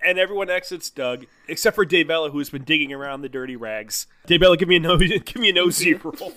[0.03, 4.07] And everyone exits Doug, except for Daybella, who's been digging around the dirty rags.
[4.27, 6.33] Daybella, give me a no, give me a nosy roll.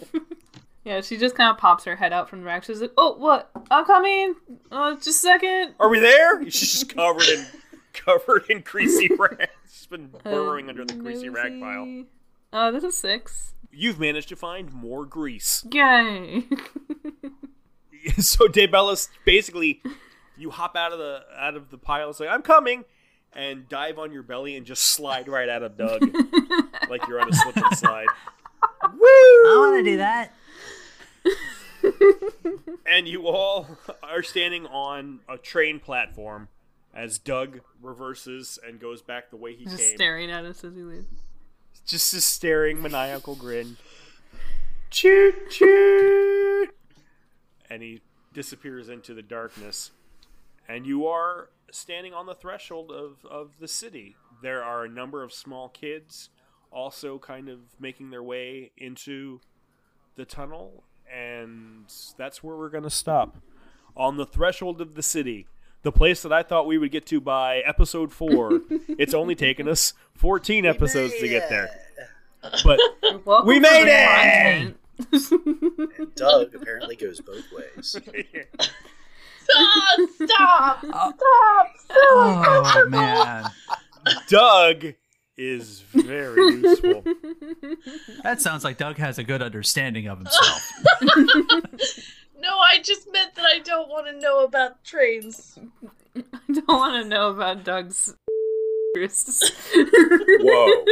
[0.84, 2.64] Yeah, she just kind of pops her head out from the rack.
[2.64, 3.50] She's like, "Oh, what?
[3.70, 4.34] I'm coming.
[4.70, 5.74] Uh, just a second.
[5.80, 6.42] Are we there?
[6.44, 7.46] She's just covered in
[7.94, 9.50] covered in greasy rags.
[9.72, 11.86] She's been burrowing under the greasy rag pile.
[11.86, 12.06] Nosy.
[12.52, 13.54] Oh, this is six.
[13.72, 15.66] You've managed to find more grease.
[15.72, 16.44] Yay!
[18.18, 19.82] so Daybellis basically
[20.36, 22.84] you hop out of the out of the pile and say, I'm coming
[23.32, 26.02] and dive on your belly and just slide right out of Doug.
[26.90, 28.06] like you're on a slip and slide.
[28.92, 29.00] Woo!
[29.00, 30.32] I want to do that.
[32.86, 33.66] And you all
[34.02, 36.48] are standing on a train platform
[36.94, 39.96] as Doug reverses and goes back the way he Just came.
[39.96, 41.08] staring at us as he leaves.
[41.86, 43.76] Just a staring maniacal grin.
[44.90, 46.68] Choo choo!
[47.68, 48.00] And he
[48.32, 49.90] disappears into the darkness.
[50.68, 54.14] And you are standing on the threshold of, of the city.
[54.42, 56.28] There are a number of small kids
[56.70, 59.40] also kind of making their way into
[60.16, 60.84] the tunnel.
[61.14, 61.84] And
[62.16, 63.36] that's where we're going to stop.
[63.96, 65.46] On the threshold of the city.
[65.82, 68.60] The place that I thought we would get to by episode four.
[68.70, 71.68] it's only taken us 14 episodes to get there.
[72.64, 72.80] But
[73.24, 74.74] Welcome We made it!
[75.12, 77.96] And Doug apparently goes both ways.
[80.14, 80.84] Stop!
[80.84, 81.68] Uh, stop!
[81.78, 81.88] Stop!
[81.98, 83.50] Oh man,
[84.28, 84.94] Doug
[85.36, 87.02] is very useful.
[88.22, 90.72] that sounds like Doug has a good understanding of himself.
[92.44, 95.58] No, I just meant that I don't want to know about trains.
[96.14, 96.22] I
[96.52, 98.14] don't want to know about Doug's.
[98.94, 100.84] Whoa.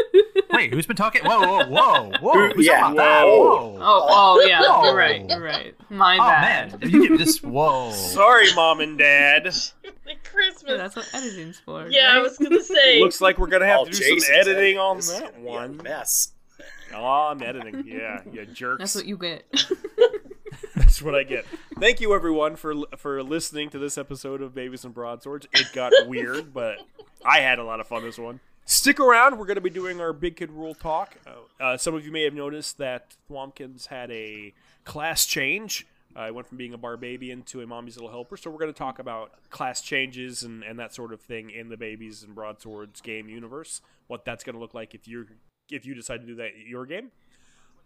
[0.51, 1.23] Wait, who's been talking?
[1.25, 2.49] Whoa, whoa, whoa, whoa!
[2.51, 3.25] Who's Yeah, talking about that?
[3.27, 3.69] whoa.
[3.69, 3.79] Whoa!
[3.81, 4.85] Oh, oh yeah, Whoa.
[4.85, 5.25] you're right.
[5.29, 5.75] You're right.
[5.89, 6.81] My Oh bad.
[6.81, 7.43] man, you get this.
[7.43, 7.93] Whoa!
[7.93, 9.49] Sorry, mom and dad.
[10.05, 10.65] Like Christmas.
[10.73, 11.87] Yeah, that's what editing's for.
[11.89, 12.99] yeah, I was gonna say.
[13.01, 15.49] Looks like we're gonna have Oh, to do Jason's some editing on that gonna be
[15.49, 15.77] a one.
[15.77, 16.33] mess.
[16.93, 17.85] Oh, I'm editing.
[17.87, 18.81] Yeah, you jerks.
[18.81, 19.45] That's what you get.
[20.83, 21.47] That's what I get.
[21.79, 25.47] Thank you, everyone, for for listening to this episode of Babies and Broadswords.
[25.53, 26.79] It got weird, but
[27.25, 28.41] I had a lot of fun this one.
[28.65, 29.39] Stick around.
[29.39, 31.17] We're going to be doing our Big Kid Rule talk.
[31.25, 34.55] Uh, uh, some of you may have noticed that Thwompkins had a
[34.85, 35.87] class change.
[36.17, 38.37] Uh, I went from being a Barbabian to a Mommy's Little Helper.
[38.37, 41.69] So we're going to talk about class changes and, and that sort of thing in
[41.69, 43.83] the Babies and Broadswords game universe.
[44.09, 45.27] What that's going to look like if you
[45.71, 47.13] if you decide to do that at your game.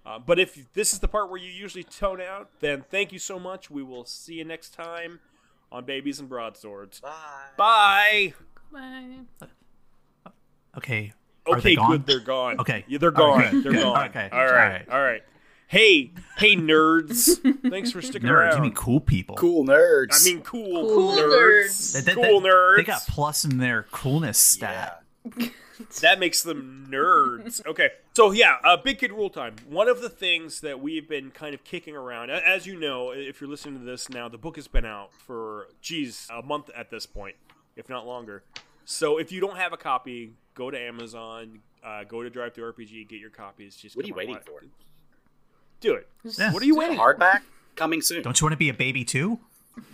[0.07, 3.19] Uh, but if this is the part where you usually tone out, then thank you
[3.19, 3.71] so much.
[3.71, 5.19] We will see you next time
[5.73, 7.01] on Babies and Broadswords.
[7.01, 7.13] Bye.
[7.57, 8.35] Bye.
[8.73, 9.49] Bye.
[10.77, 11.13] Okay.
[11.47, 12.07] Are Okay, they good.
[12.07, 12.61] They're gone.
[12.61, 12.85] Okay.
[12.89, 13.39] Yeah, they're gone.
[13.41, 13.83] right, They're good.
[13.83, 14.09] gone.
[14.11, 14.49] Okay, All right.
[14.51, 14.89] all right.
[14.91, 15.23] All right.
[15.69, 17.41] Hey, hey, nerds.
[17.69, 18.57] Thanks for sticking Nerds, around.
[18.59, 19.35] you mean cool people?
[19.35, 20.23] Cool nerds.
[20.23, 21.93] I mean, cool, Cool nerds.
[21.93, 22.77] They, they- cool they- nerds.
[22.77, 25.03] They got plus in their coolness stat.
[25.37, 25.49] yeah.
[26.01, 27.65] that makes them nerds.
[27.67, 29.57] Okay, so yeah, uh, big kid rule time.
[29.69, 33.41] One of the things that we've been kind of kicking around, as you know, if
[33.41, 36.91] you're listening to this now, the book has been out for geez a month at
[36.91, 37.37] this point,
[37.77, 38.43] if not longer.
[38.85, 43.21] So if you don't have a copy, go to Amazon, uh, go to DriveThruRPG, get
[43.21, 43.77] your copies.
[43.77, 44.63] Just What are you waiting for?
[45.81, 46.09] Do it.
[46.39, 46.53] Yeah.
[46.53, 46.97] What are you waiting?
[46.97, 47.15] for?
[47.15, 47.41] Hardback
[47.75, 48.23] coming soon.
[48.23, 49.39] Don't you want to be a baby too?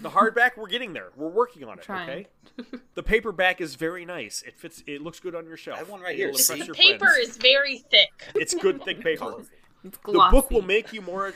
[0.01, 1.09] The hardback, we're getting there.
[1.17, 1.85] We're working on it.
[1.85, 2.09] Trying.
[2.11, 2.27] Okay.
[2.95, 4.43] The paperback is very nice.
[4.47, 4.83] It fits.
[4.87, 5.77] It looks good on your shelf.
[5.77, 6.31] I have one right here.
[6.31, 7.31] This impress your paper friends.
[7.31, 8.11] is very thick.
[8.35, 9.21] It's good thick paper.
[9.21, 9.47] Colorful.
[9.85, 11.33] It's the book will make you more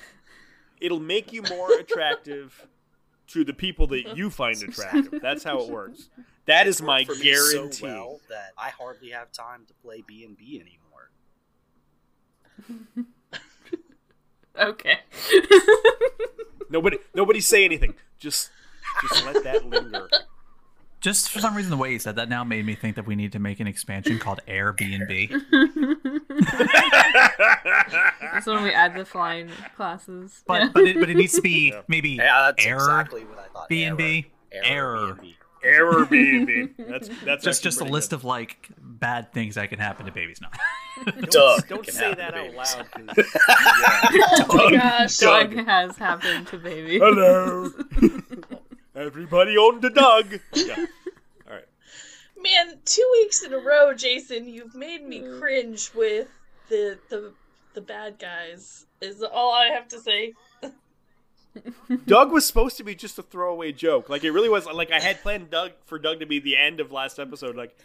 [0.80, 2.68] it'll make you more attractive
[3.28, 6.10] to the people that you find attractive that's how it works
[6.44, 10.04] that is my For me guarantee So well that I hardly have time to play
[10.06, 11.10] B and B anymore.
[14.58, 15.00] Okay.
[16.70, 18.50] nobody nobody say anything just
[19.08, 20.08] just let that linger
[21.00, 23.14] Just for some reason, the way he said that now made me think that we
[23.14, 25.30] need to make an expansion called Airbnb.
[28.32, 30.42] That's when we add the flying classes.
[30.46, 30.68] But Yeah.
[30.72, 31.82] but it, but it needs to be Yeah.
[31.88, 33.68] maybe Yeah, that's error exactly what I thought.
[33.68, 34.64] B and B Error.
[34.64, 35.14] error.
[35.14, 35.28] B&B.
[35.28, 35.36] error
[36.10, 38.16] baby that's that's Just just a pretty list good.
[38.16, 40.40] of like bad things that can happen to babies.
[40.40, 40.48] No.
[41.30, 41.68] Doug.
[41.68, 42.76] don't say that out loud.
[42.76, 43.26] loud 'cause-
[44.12, 44.46] yeah.
[44.48, 45.16] Oh my gosh.
[45.18, 45.54] Doug.
[45.54, 46.98] Doug has happened to baby.
[46.98, 47.70] hello
[48.94, 50.74] everybody on the dog yeah
[51.46, 51.64] all right
[52.38, 55.38] Man, two weeks in a row, Jason, you've made me mm.
[55.40, 56.28] cringe with
[56.68, 57.32] the the
[57.74, 58.84] the bad guys.
[59.00, 60.32] Is all I have to say.
[62.06, 64.08] Doug was supposed to be just a throwaway joke.
[64.08, 64.66] Like it really was.
[64.66, 67.56] Like I had planned Doug for Doug to be the end of last episode.
[67.56, 67.76] Like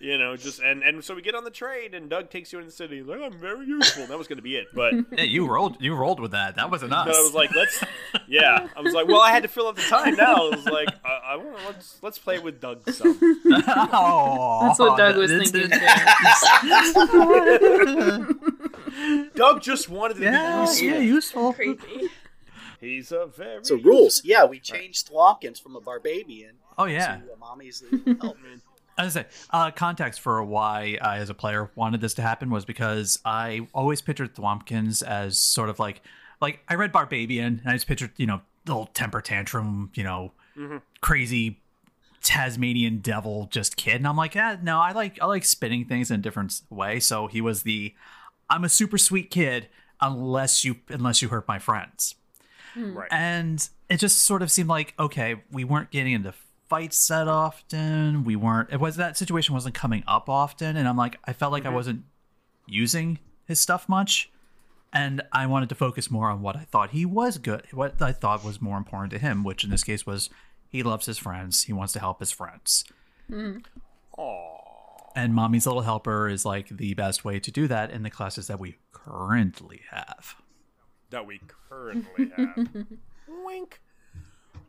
[0.00, 2.58] you know, just and and so we get on the train and Doug takes you
[2.58, 2.96] in the city.
[2.98, 4.06] He's like, I'm very useful.
[4.06, 4.68] That was going to be it.
[4.74, 6.56] But Yeah, you rolled you rolled with that.
[6.56, 7.06] That wasn't us.
[7.06, 7.84] I was like, let's.
[8.26, 10.16] Yeah, I was like, well, I had to fill up the time.
[10.16, 13.18] Now I was like, uh, I, I want let's let's play with Doug some.
[13.22, 15.70] oh, That's what Doug was thinking.
[19.34, 20.86] Doug just wanted to be useful.
[20.86, 21.52] yeah, useful.
[21.52, 22.08] Creepy.
[22.80, 24.22] He's a very So rules.
[24.24, 26.52] Yeah, we changed Thwompkins from a Barbabian.
[26.78, 27.18] Oh yeah.
[27.18, 28.38] to a mommy's little help.
[28.96, 32.50] I was say, uh, context for why I, as a player, wanted this to happen
[32.50, 36.02] was because I always pictured Thwompkins as sort of like,
[36.40, 40.04] like I read Barbabian, and I just pictured, you know, the little temper tantrum, you
[40.04, 40.32] know,
[41.00, 41.60] crazy
[42.22, 46.10] Tasmanian devil just kid, and I'm like, eh, no, I like I like spinning things
[46.10, 47.00] in a different way.
[47.00, 47.94] So he was the,
[48.50, 49.68] I'm a super sweet kid
[50.02, 52.16] unless you unless you hurt my friends.
[52.74, 52.96] Hmm.
[52.96, 53.08] Right.
[53.10, 56.34] And it just sort of seemed like okay, we weren't getting into
[56.68, 58.24] fights that often.
[58.24, 58.70] We weren't.
[58.72, 61.66] It was that situation wasn't coming up often, and I'm like, I felt like I
[61.66, 61.76] mm-hmm.
[61.76, 62.04] wasn't
[62.66, 64.30] using his stuff much,
[64.92, 68.12] and I wanted to focus more on what I thought he was good, what I
[68.12, 70.30] thought was more important to him, which in this case was
[70.68, 71.64] he loves his friends.
[71.64, 72.84] He wants to help his friends.
[73.28, 73.58] Hmm.
[75.16, 78.46] And Mommy's Little Helper is like the best way to do that in the classes
[78.46, 80.36] that we currently have.
[81.10, 82.68] That we currently have.
[83.44, 83.80] Wink.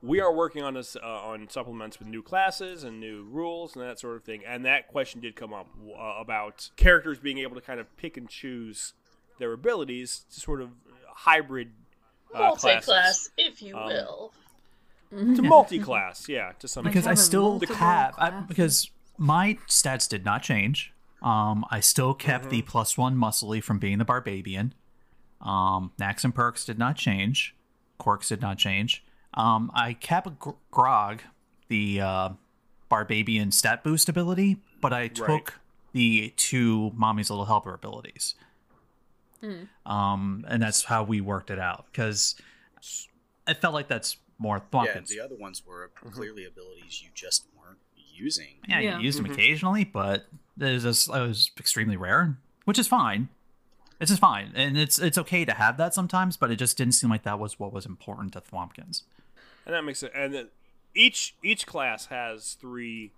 [0.04, 3.86] We are working on this uh, on supplements with new classes and new rules and
[3.86, 4.42] that sort of thing.
[4.46, 8.18] And that question did come up uh, about characters being able to kind of pick
[8.18, 8.94] and choose
[9.38, 10.70] their abilities to sort of
[11.08, 11.70] hybrid
[12.34, 13.30] uh, Multi-class, classes.
[13.38, 14.34] if you Um, will.
[15.36, 17.18] to multi-class, yeah, to some because I extent.
[17.18, 20.94] have still multiple have I, because my stats did not change.
[21.22, 22.52] Um, I still kept Mm-hmm.
[22.52, 24.72] the plus one muscly from being the Barbabian.
[25.42, 27.56] Um, Knacks and perks did not change.
[27.98, 29.04] Quirks did not change.
[29.34, 31.22] Um, I kept Gr- Grog,
[31.68, 32.30] the uh,
[32.90, 35.50] Barbabian stat boost ability, but I took Right.
[35.94, 38.36] the two Mommy's Little Helper abilities.
[39.88, 42.36] Um, and that's how we worked it out because
[43.48, 47.80] it felt like that's more Yeah, the other ones were clearly abilities you just weren't
[47.96, 48.56] using.
[48.68, 48.98] Yeah, Yeah.
[48.98, 49.24] you use Mm-hmm.
[49.24, 50.28] them occasionally, but
[50.60, 53.30] it was, just, it was extremely rare, which is fine.
[54.02, 56.94] It's just fine, and it's it's okay to have that sometimes, but it just didn't
[56.94, 59.04] seem like that was what was important to Thwompkins.
[59.66, 60.12] and that makes it.
[60.16, 60.48] And
[60.96, 63.12] each each class has three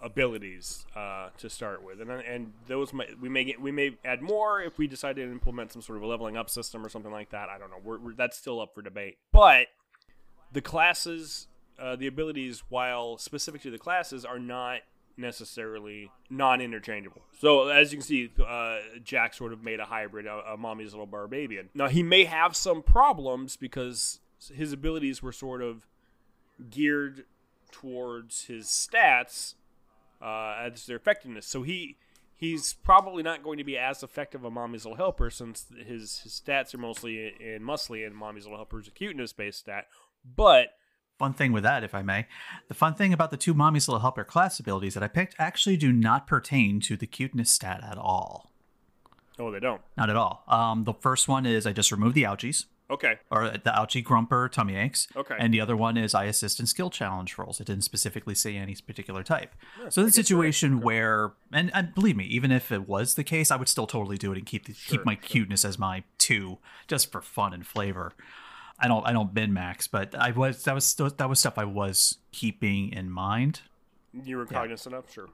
[0.00, 4.22] abilities uh, to start with, and and those might, we may get we may add
[4.22, 7.12] more if we decide to implement some sort of a leveling up system or something
[7.12, 7.50] like that.
[7.50, 7.80] I don't know.
[7.84, 9.18] We're, we're, that's still up for debate.
[9.30, 9.66] But
[10.50, 11.48] the classes,
[11.78, 14.80] uh, the abilities, while specific to the classes, are not
[15.18, 17.22] necessarily non-interchangeable.
[17.40, 20.92] So as you can see, uh, Jack sort of made a hybrid, a, a mommy's
[20.92, 21.68] little Barbabian.
[21.74, 24.20] Now he may have some problems because
[24.54, 25.86] his abilities were sort of
[26.70, 27.24] geared
[27.70, 29.54] towards his stats
[30.22, 31.46] uh, as their effectiveness.
[31.46, 31.96] So he
[32.36, 36.40] he's probably not going to be as effective a mommy's little helper since his his
[36.44, 39.86] stats are mostly in muscly and mommy's little helper's a cuteness based stat.
[40.24, 40.74] But
[41.18, 42.26] Fun thing with that, if I may,
[42.68, 45.76] the fun thing about the two Mommy's Little Helper class abilities that I picked actually
[45.76, 48.52] do not pertain to the cuteness stat at all.
[49.40, 49.80] oh, they don't.
[49.96, 50.44] Not at all.
[50.46, 53.16] Um, the first one is I just removed the ouchies, Okay.
[53.32, 55.08] or the ouchie grumper tummy aches.
[55.16, 55.34] Okay.
[55.38, 57.60] And the other one is I assist in skill challenge rolls.
[57.60, 59.54] It didn't specifically say any particular type.
[59.76, 60.14] so I the you're right.
[60.14, 63.86] situation where, and, and believe me, even if it was the case, I would still
[63.88, 67.20] totally do it and keep the, Sure, keep my cuteness as my two, just for
[67.22, 68.12] fun and flavor.
[68.78, 71.64] I don't I don't min max, but I was that was that was stuff I
[71.64, 73.62] was keeping in mind.
[74.12, 75.28] You were cognizant of, sure.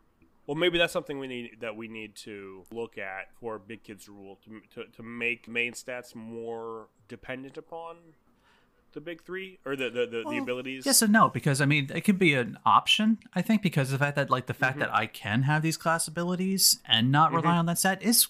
[0.47, 4.09] Well, maybe that's something we need that we need to look at for Big Kids
[4.09, 7.97] Rule to to, to make main stats more dependent upon
[8.95, 10.87] the big three or the the, the, the abilities.
[10.87, 13.19] Yes and no, because I mean it could be an option.
[13.35, 14.81] I think because the fact that like the fact mm-hmm.
[14.81, 17.59] that I can have these class abilities and not rely mm-hmm.
[17.61, 18.29] on that stat is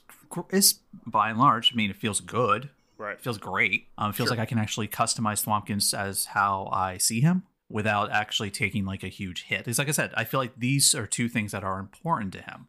[0.50, 1.72] is by and large.
[1.72, 2.70] I mean, it feels good.
[2.98, 3.14] Right.
[3.14, 3.88] It feels great.
[3.98, 4.36] Um, it feels Sure.
[4.36, 9.02] like I can actually customize Thwompkins as how I see him without actually taking like
[9.02, 9.66] a huge hit.
[9.66, 12.42] It's like I said, I feel like these are two things that are important to
[12.42, 12.68] him.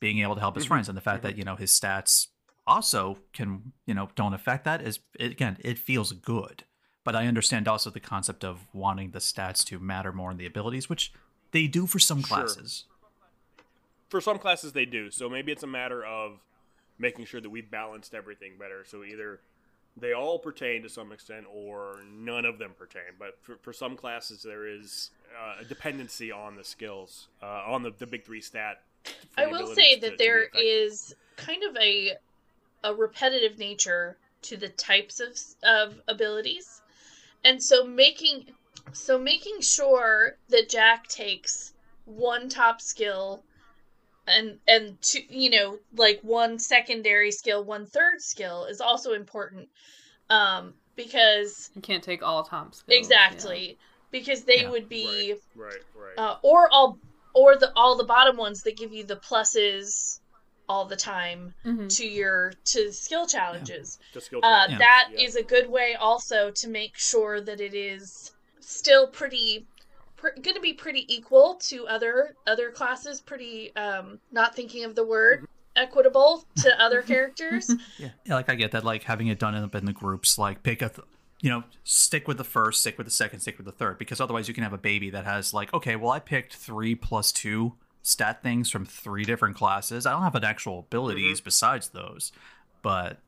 [0.00, 2.28] Being able to help his friends and the fact that, you know, his stats
[2.66, 6.64] also can, you know, don't affect that is again, it feels good.
[7.04, 10.46] But I understand also the concept of wanting the stats to matter more than the
[10.46, 11.12] abilities, which
[11.52, 12.38] they do for some Sure.
[12.38, 12.84] classes.
[14.08, 15.10] For some classes, they do.
[15.10, 16.40] So maybe it's a matter of
[16.98, 18.84] making sure that we balanced everything better.
[18.86, 19.40] So either
[19.96, 23.14] they all pertain to some extent, or none of them pertain.
[23.18, 27.82] But for, for some classes, there is uh, a dependency on the skills, uh, on
[27.82, 28.82] the, the big three stat.
[29.36, 30.62] I will say that to there effective.
[30.64, 32.14] is kind of a
[32.84, 36.80] a repetitive nature to the types of of abilities.
[37.44, 38.46] And so making
[38.92, 41.72] so making sure that Jack takes
[42.04, 43.42] one top skill
[44.26, 49.68] and and two, you know, like one secondary skill, one third skill is also important.
[50.30, 52.94] Um because You can't take all top skills.
[52.96, 53.76] exactly
[54.10, 54.70] because they Yeah.
[54.70, 56.18] would be Right, right.
[56.18, 56.98] uh, or all
[57.34, 60.18] or the all the bottom ones that give you the pluses
[60.68, 61.72] all the time Yeah.
[61.72, 61.96] Mhm.
[61.96, 63.98] to your to skill challenges.
[64.12, 64.78] to skill Uh, challenge.
[64.78, 65.40] That is Yeah.
[65.40, 69.66] a good way also to make sure that it is still pretty
[70.24, 73.20] pr- going to be pretty equal to other other classes.
[73.20, 75.46] Pretty um, not thinking of the word
[75.76, 77.70] equitable to other characters.
[77.98, 78.08] Yeah.
[78.24, 78.84] yeah, like I get that.
[78.84, 81.06] Like having it done up in the groups, like pick a, th-
[81.40, 84.20] you know, stick with the first, stick with the second, stick with the third, because
[84.20, 87.32] otherwise you can have a baby that has like, okay, well I picked three plus
[87.32, 90.06] two stat things from three different classes.
[90.06, 92.32] I don't have an actual abilities besides those,
[92.82, 93.18] but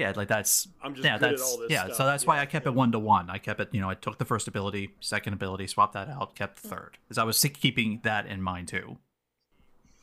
[0.00, 1.84] yeah, like that's I'm just yeah, good at that's all this yeah.
[1.84, 1.96] stuff.
[1.96, 2.72] So that's why I kept yeah.
[2.72, 3.30] it one to one.
[3.30, 6.34] I kept it, you know, I took the first ability, second ability, swapped that out,
[6.34, 8.98] kept the third, because I was keeping that in mind too.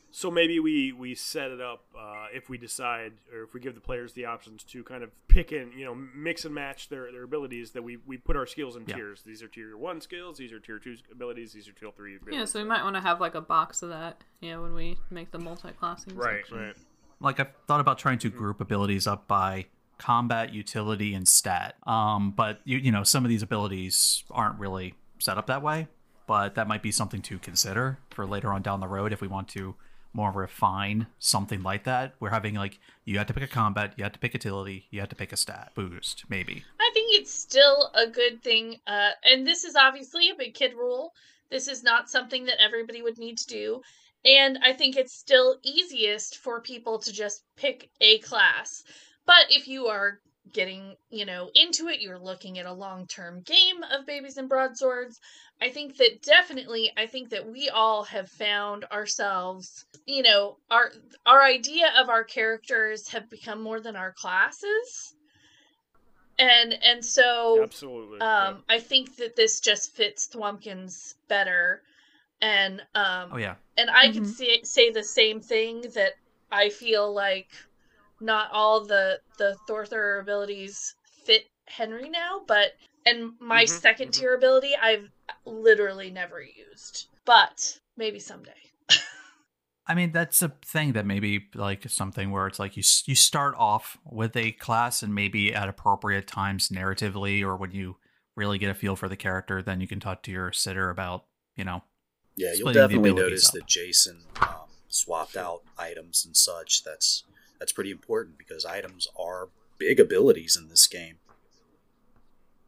[0.09, 3.75] So maybe we we set it up uh, if we decide, or if we give
[3.75, 7.11] the players the options to kind of pick and you know mix and match their,
[7.11, 7.71] their abilities.
[7.71, 8.95] That we, we put our skills in Yeah.
[8.95, 9.21] tiers.
[9.23, 10.37] These are tier one skills.
[10.37, 11.53] These are tier two abilities.
[11.53, 12.39] These are tier three abilities.
[12.39, 14.23] Yeah, so we might want to have like a box of that.
[14.41, 16.15] Yeah, when we make the multi-classing.
[16.15, 16.57] right, section.
[16.57, 16.75] right.
[17.19, 19.65] like I've thought about trying to group abilities up by
[19.97, 21.75] combat, utility, and stat.
[21.85, 25.87] Um, but you you know some of these abilities aren't really set up that way.
[26.27, 29.29] But that might be something to consider for later on down the road if we
[29.29, 29.75] want to
[30.13, 32.15] more refine something like that.
[32.19, 34.99] We're having like you have to pick a combat, you have to pick utility, you
[34.99, 36.65] have to pick a stat boost, maybe.
[36.79, 38.79] I think it's still a good thing.
[38.87, 41.13] Uh, and this is obviously a big kid rule.
[41.49, 43.81] This is not something that everybody would need to do.
[44.25, 48.83] And I think it's still easiest for people to just pick a class.
[49.27, 50.19] But if you are
[50.53, 55.19] getting, you know, into it, you're looking at a long-term game of Babies and Broadswords,
[55.61, 60.91] I think that definitely I think that we all have found ourselves, you know, our
[61.25, 65.13] our idea of our characters have become more than our classes.
[66.39, 68.19] And and so Absolutely.
[68.25, 71.81] um I think that this just fits Thwompkins better.
[72.41, 73.55] And um Oh yeah.
[73.75, 74.35] and I can Mhm.
[74.35, 76.13] say say the same thing that
[76.51, 77.49] I feel like
[78.19, 80.95] not all the the Thorthor abilities
[81.25, 82.73] fit Henry now, but
[83.05, 84.11] and my Mhm, 2nd mhm.
[84.13, 85.09] tier ability I've
[85.45, 87.07] literally never used.
[87.25, 88.51] But maybe someday.
[89.89, 93.55] I mean, that's a thing that maybe like something where it's like you you start
[93.57, 97.97] off with a class and maybe at appropriate times narratively or when you
[98.35, 101.25] really get a feel for the character, then you can talk to your sitter about
[101.55, 101.83] you know
[102.35, 103.53] Yeah, you'll definitely notice up.
[103.53, 106.83] that Jason um, swapped out items and such.
[106.83, 107.23] That's
[107.59, 111.17] that's pretty important because items are big abilities in this game.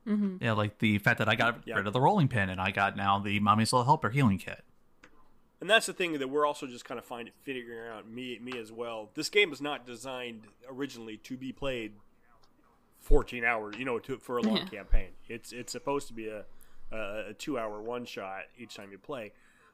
[0.08, 0.38] Mm-hmm.
[0.42, 1.76] yeah like the fact that I got Yeah.
[1.76, 4.64] rid of the rolling pin and I got now the mommy's little helper healing kit.
[5.62, 8.58] And that's the thing that we're also just kind of finding figuring out me me
[8.58, 9.12] as well.
[9.14, 11.94] This game is not designed originally to be played
[13.02, 14.66] 14 hours, you know, to, for a long Yeah.
[14.66, 15.10] campaign.
[15.28, 16.46] It's it's supposed to be a
[16.92, 19.34] a, a 2-hour one shot each time you play.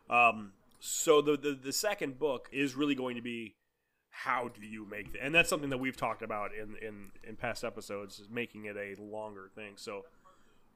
[0.10, 0.52] Um,
[0.82, 3.56] so the, the the second book is really going to be
[4.24, 7.36] how do you make the, and that's something that we've talked about in in in
[7.36, 9.74] past episodes is making it a longer thing.
[9.76, 10.06] So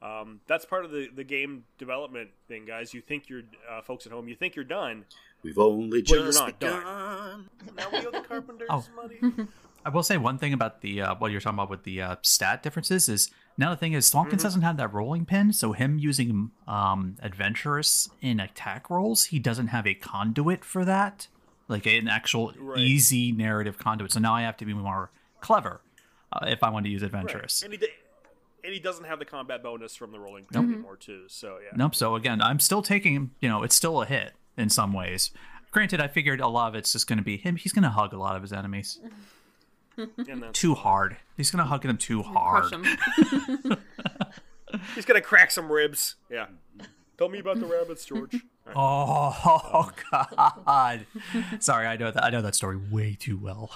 [0.02, 2.94] um, that's part of the, the game development thing, guys.
[2.94, 4.28] You think you're uh, folks at home.
[4.28, 5.06] You think you're done,
[5.44, 7.50] We've only Well, you're just not done.
[7.78, 8.86] now we owe the carpenters Oh.
[8.96, 9.48] money.
[9.86, 12.16] I will say one thing about the uh, what you're talking about with the uh,
[12.22, 14.38] stat differences is now the thing is Thwompkins Mm-hmm.
[14.44, 19.68] doesn't have that rolling pin, so him using um, adventurous in attack rolls, he doesn't
[19.68, 21.28] have a conduit for that,
[21.70, 22.80] like an actual Right.
[22.80, 24.12] easy narrative conduit.
[24.12, 25.80] So now I have to be more clever
[26.34, 27.08] uh, if I want to use Right.
[27.14, 27.62] adventurous.
[27.64, 27.88] And he di-
[28.64, 30.74] and he doesn't have the combat bonus from the rolling pin Nope.
[30.76, 31.24] anymore too.
[31.30, 31.70] So yeah.
[31.78, 31.96] Nope.
[31.96, 33.14] So again, I'm still taking.
[33.16, 35.32] Him you know, it's still a hit in some ways.
[35.72, 37.56] Granted, I figured a lot of it's just going to be him.
[37.56, 39.00] He's going to hug a lot of his enemies
[39.98, 41.18] And too hard.
[41.38, 42.72] He's going to hug them too hard.
[42.72, 43.78] Crush him.
[44.96, 46.16] He's gonna crack some ribs.
[46.30, 46.46] Yeah.
[47.20, 48.34] Tell me about the rabbits, George.
[48.76, 49.36] All right.
[49.72, 49.92] Oh
[50.66, 51.06] God!
[51.60, 52.24] Sorry, I know that.
[52.24, 53.72] I know that story way too well.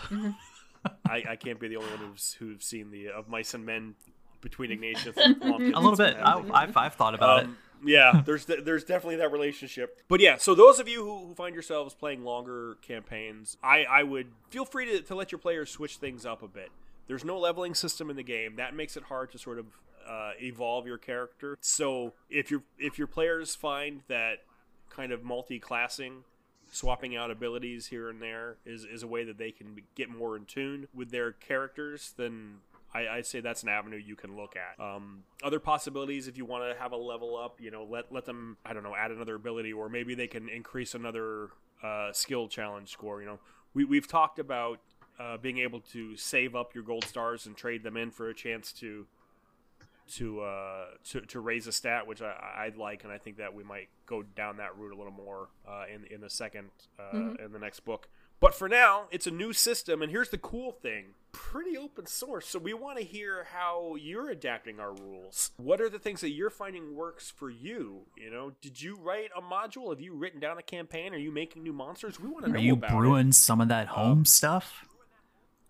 [1.06, 3.96] I, I can't be the only one who's who's seen the of mice and men
[4.41, 5.76] between Ignatius and Plumpkins.
[5.76, 6.16] A little bit.
[6.18, 10.00] I, I've I've thought about Um, yeah, there's there's definitely that relationship.
[10.08, 14.04] But yeah, so those of you who, who find yourselves playing longer campaigns, I, I
[14.04, 16.70] would feel free to, to let your players switch things up a bit.
[17.08, 18.56] There's no leveling system in the game.
[18.56, 19.66] That makes it hard to sort of
[20.08, 21.58] uh, evolve your character.
[21.62, 24.39] So if your if your players find that
[24.89, 26.24] kind of multi-classing,
[26.72, 30.36] swapping out abilities here and there is, is a way that they can get more
[30.38, 32.58] in tune with their characters, then
[32.93, 34.84] I, I'd say that's an avenue you can look at.
[34.84, 38.26] Um, other possibilities, if you want to have a level up, you know, let let
[38.26, 41.49] them, I don't know, add another ability, or maybe they can increase another
[41.82, 43.22] uh, skill challenge score.
[43.22, 43.39] You know,
[43.74, 44.80] we we've talked about
[45.20, 48.34] uh, being able to save up your gold stars and trade them in for a
[48.34, 49.06] chance to
[50.18, 53.53] to uh, to, to raise a stat, which I, I'd like, and I think that
[53.53, 57.34] we might go down that route a little more uh, in in the second uh,
[57.43, 58.07] in the next book.
[58.39, 62.47] But for now, it's a new system, and here's the cool thing pretty open source.
[62.47, 65.51] So we want to hear how you're adapting our rules.
[65.57, 68.01] What are the things that you're finding works for you?
[68.18, 69.89] You know, did you write a module?
[69.91, 71.14] Have you written down a campaign?
[71.14, 72.20] Are you making new monsters?
[72.20, 72.93] We want to know Are you about it.
[72.93, 74.86] brewing some of that home stuff?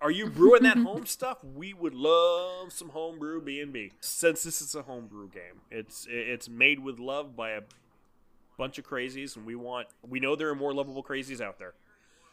[0.04, 1.42] Are you brewing that home stuff?
[1.44, 3.94] We would love some homebrew B and B.
[4.02, 7.62] Since this is a homebrew game, it's it's made with love by a
[8.58, 11.74] bunch of crazies, and we want we know there are more lovable crazies out there.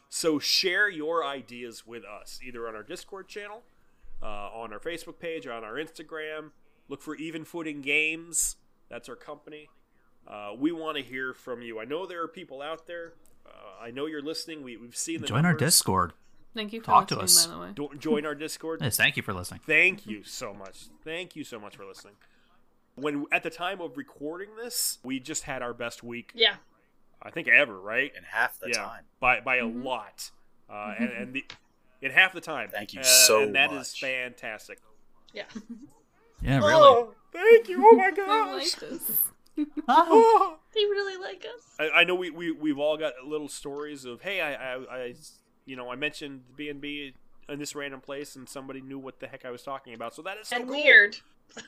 [0.09, 3.61] So share your ideas with us, either on our Discord channel,
[4.21, 6.51] uh, on our Facebook page, or on our Instagram.
[6.89, 8.57] Look for Even Footing Games.
[8.89, 9.69] That's our company.
[10.27, 11.79] Uh, we want to hear from you.
[11.79, 13.13] I know there are people out there.
[13.45, 14.61] Uh, I know you're listening.
[14.61, 15.53] We, we've seen the Join our.
[15.53, 16.11] Discord.
[16.53, 17.45] Thank you for Talk to us.
[17.47, 17.69] by the way.
[17.73, 18.81] Do- join our Discord.
[18.81, 19.61] Yes, thank you for listening.
[19.65, 20.87] Thank you so much.
[21.03, 22.15] Thank you so much for listening.
[22.95, 26.55] When at the time of recording this, we just had our best week, Yeah.
[27.21, 28.11] I think ever, right?
[28.17, 29.03] in half the yeah, time.
[29.19, 30.31] by by a lot,
[30.69, 31.45] uh, and, and the
[32.01, 32.69] in half the time.
[32.69, 34.01] Thank you Uh, so and that is much.
[34.01, 34.79] fantastic.
[35.33, 35.43] Yeah.
[36.43, 36.73] Yeah, really.
[36.73, 37.87] Oh, thank you!
[37.87, 38.81] Oh my I gosh!
[38.81, 39.21] like this.
[39.87, 40.57] Oh, Oh.
[40.73, 41.61] They really like us.
[41.79, 45.13] I, I know we, we we've all got little stories of hey, I, I, I
[45.65, 47.13] you know I mentioned B and B
[47.49, 50.13] in this random place, and somebody knew what the heck I was talking about.
[50.15, 50.75] So that is so and cool.
[50.75, 51.17] weird.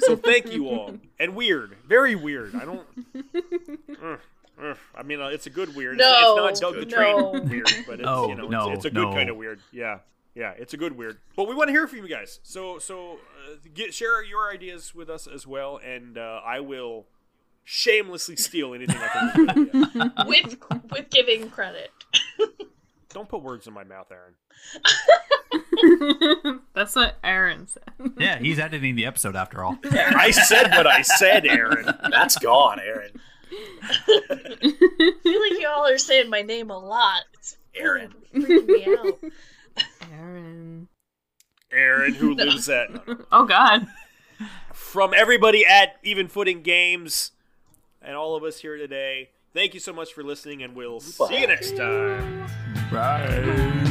[0.00, 0.94] So thank you all.
[1.20, 2.56] And weird, very weird.
[2.56, 2.84] I don't.
[4.02, 4.18] Ugh,
[4.60, 4.76] ugh.
[4.96, 5.94] I mean, uh, it's a good weird.
[6.00, 7.32] It's- No, it's, not Doug the no.
[7.32, 9.12] Train weird, but it's No, you know, no, it's, it's a good no.
[9.12, 9.60] kind of weird.
[9.70, 9.98] Yeah,
[10.34, 11.18] yeah, it's a good weird.
[11.36, 12.40] But we want to hear from you guys.
[12.42, 17.06] So so uh, get share your ideas with us as well, and uh, I will
[17.62, 19.44] shamelessly steal anything I can.
[19.44, 20.12] do with you.
[20.26, 20.56] with
[20.90, 21.92] with giving credit.
[23.12, 24.34] Don't put words in my mouth, Aaryn.
[26.74, 27.82] That's what Aaryn said.
[28.18, 29.76] yeah, he's editing the episode after all.
[29.84, 32.10] I said what I said, Aaryn.
[32.10, 33.10] That's gone, Aaryn.
[34.08, 37.22] I feel like y'all are saying my name a lot.
[37.34, 38.12] It's Aaryn.
[38.32, 39.18] freaking me out.
[40.12, 40.86] Aaryn.
[41.76, 42.90] Aaryn, who lives at
[43.32, 43.86] Oh God.
[44.72, 47.32] from everybody at Even Footing Games
[48.00, 49.30] and all of us here today.
[49.52, 52.69] Thank you so much for listening, and we'll see you next time.
[52.90, 53.89] Bye.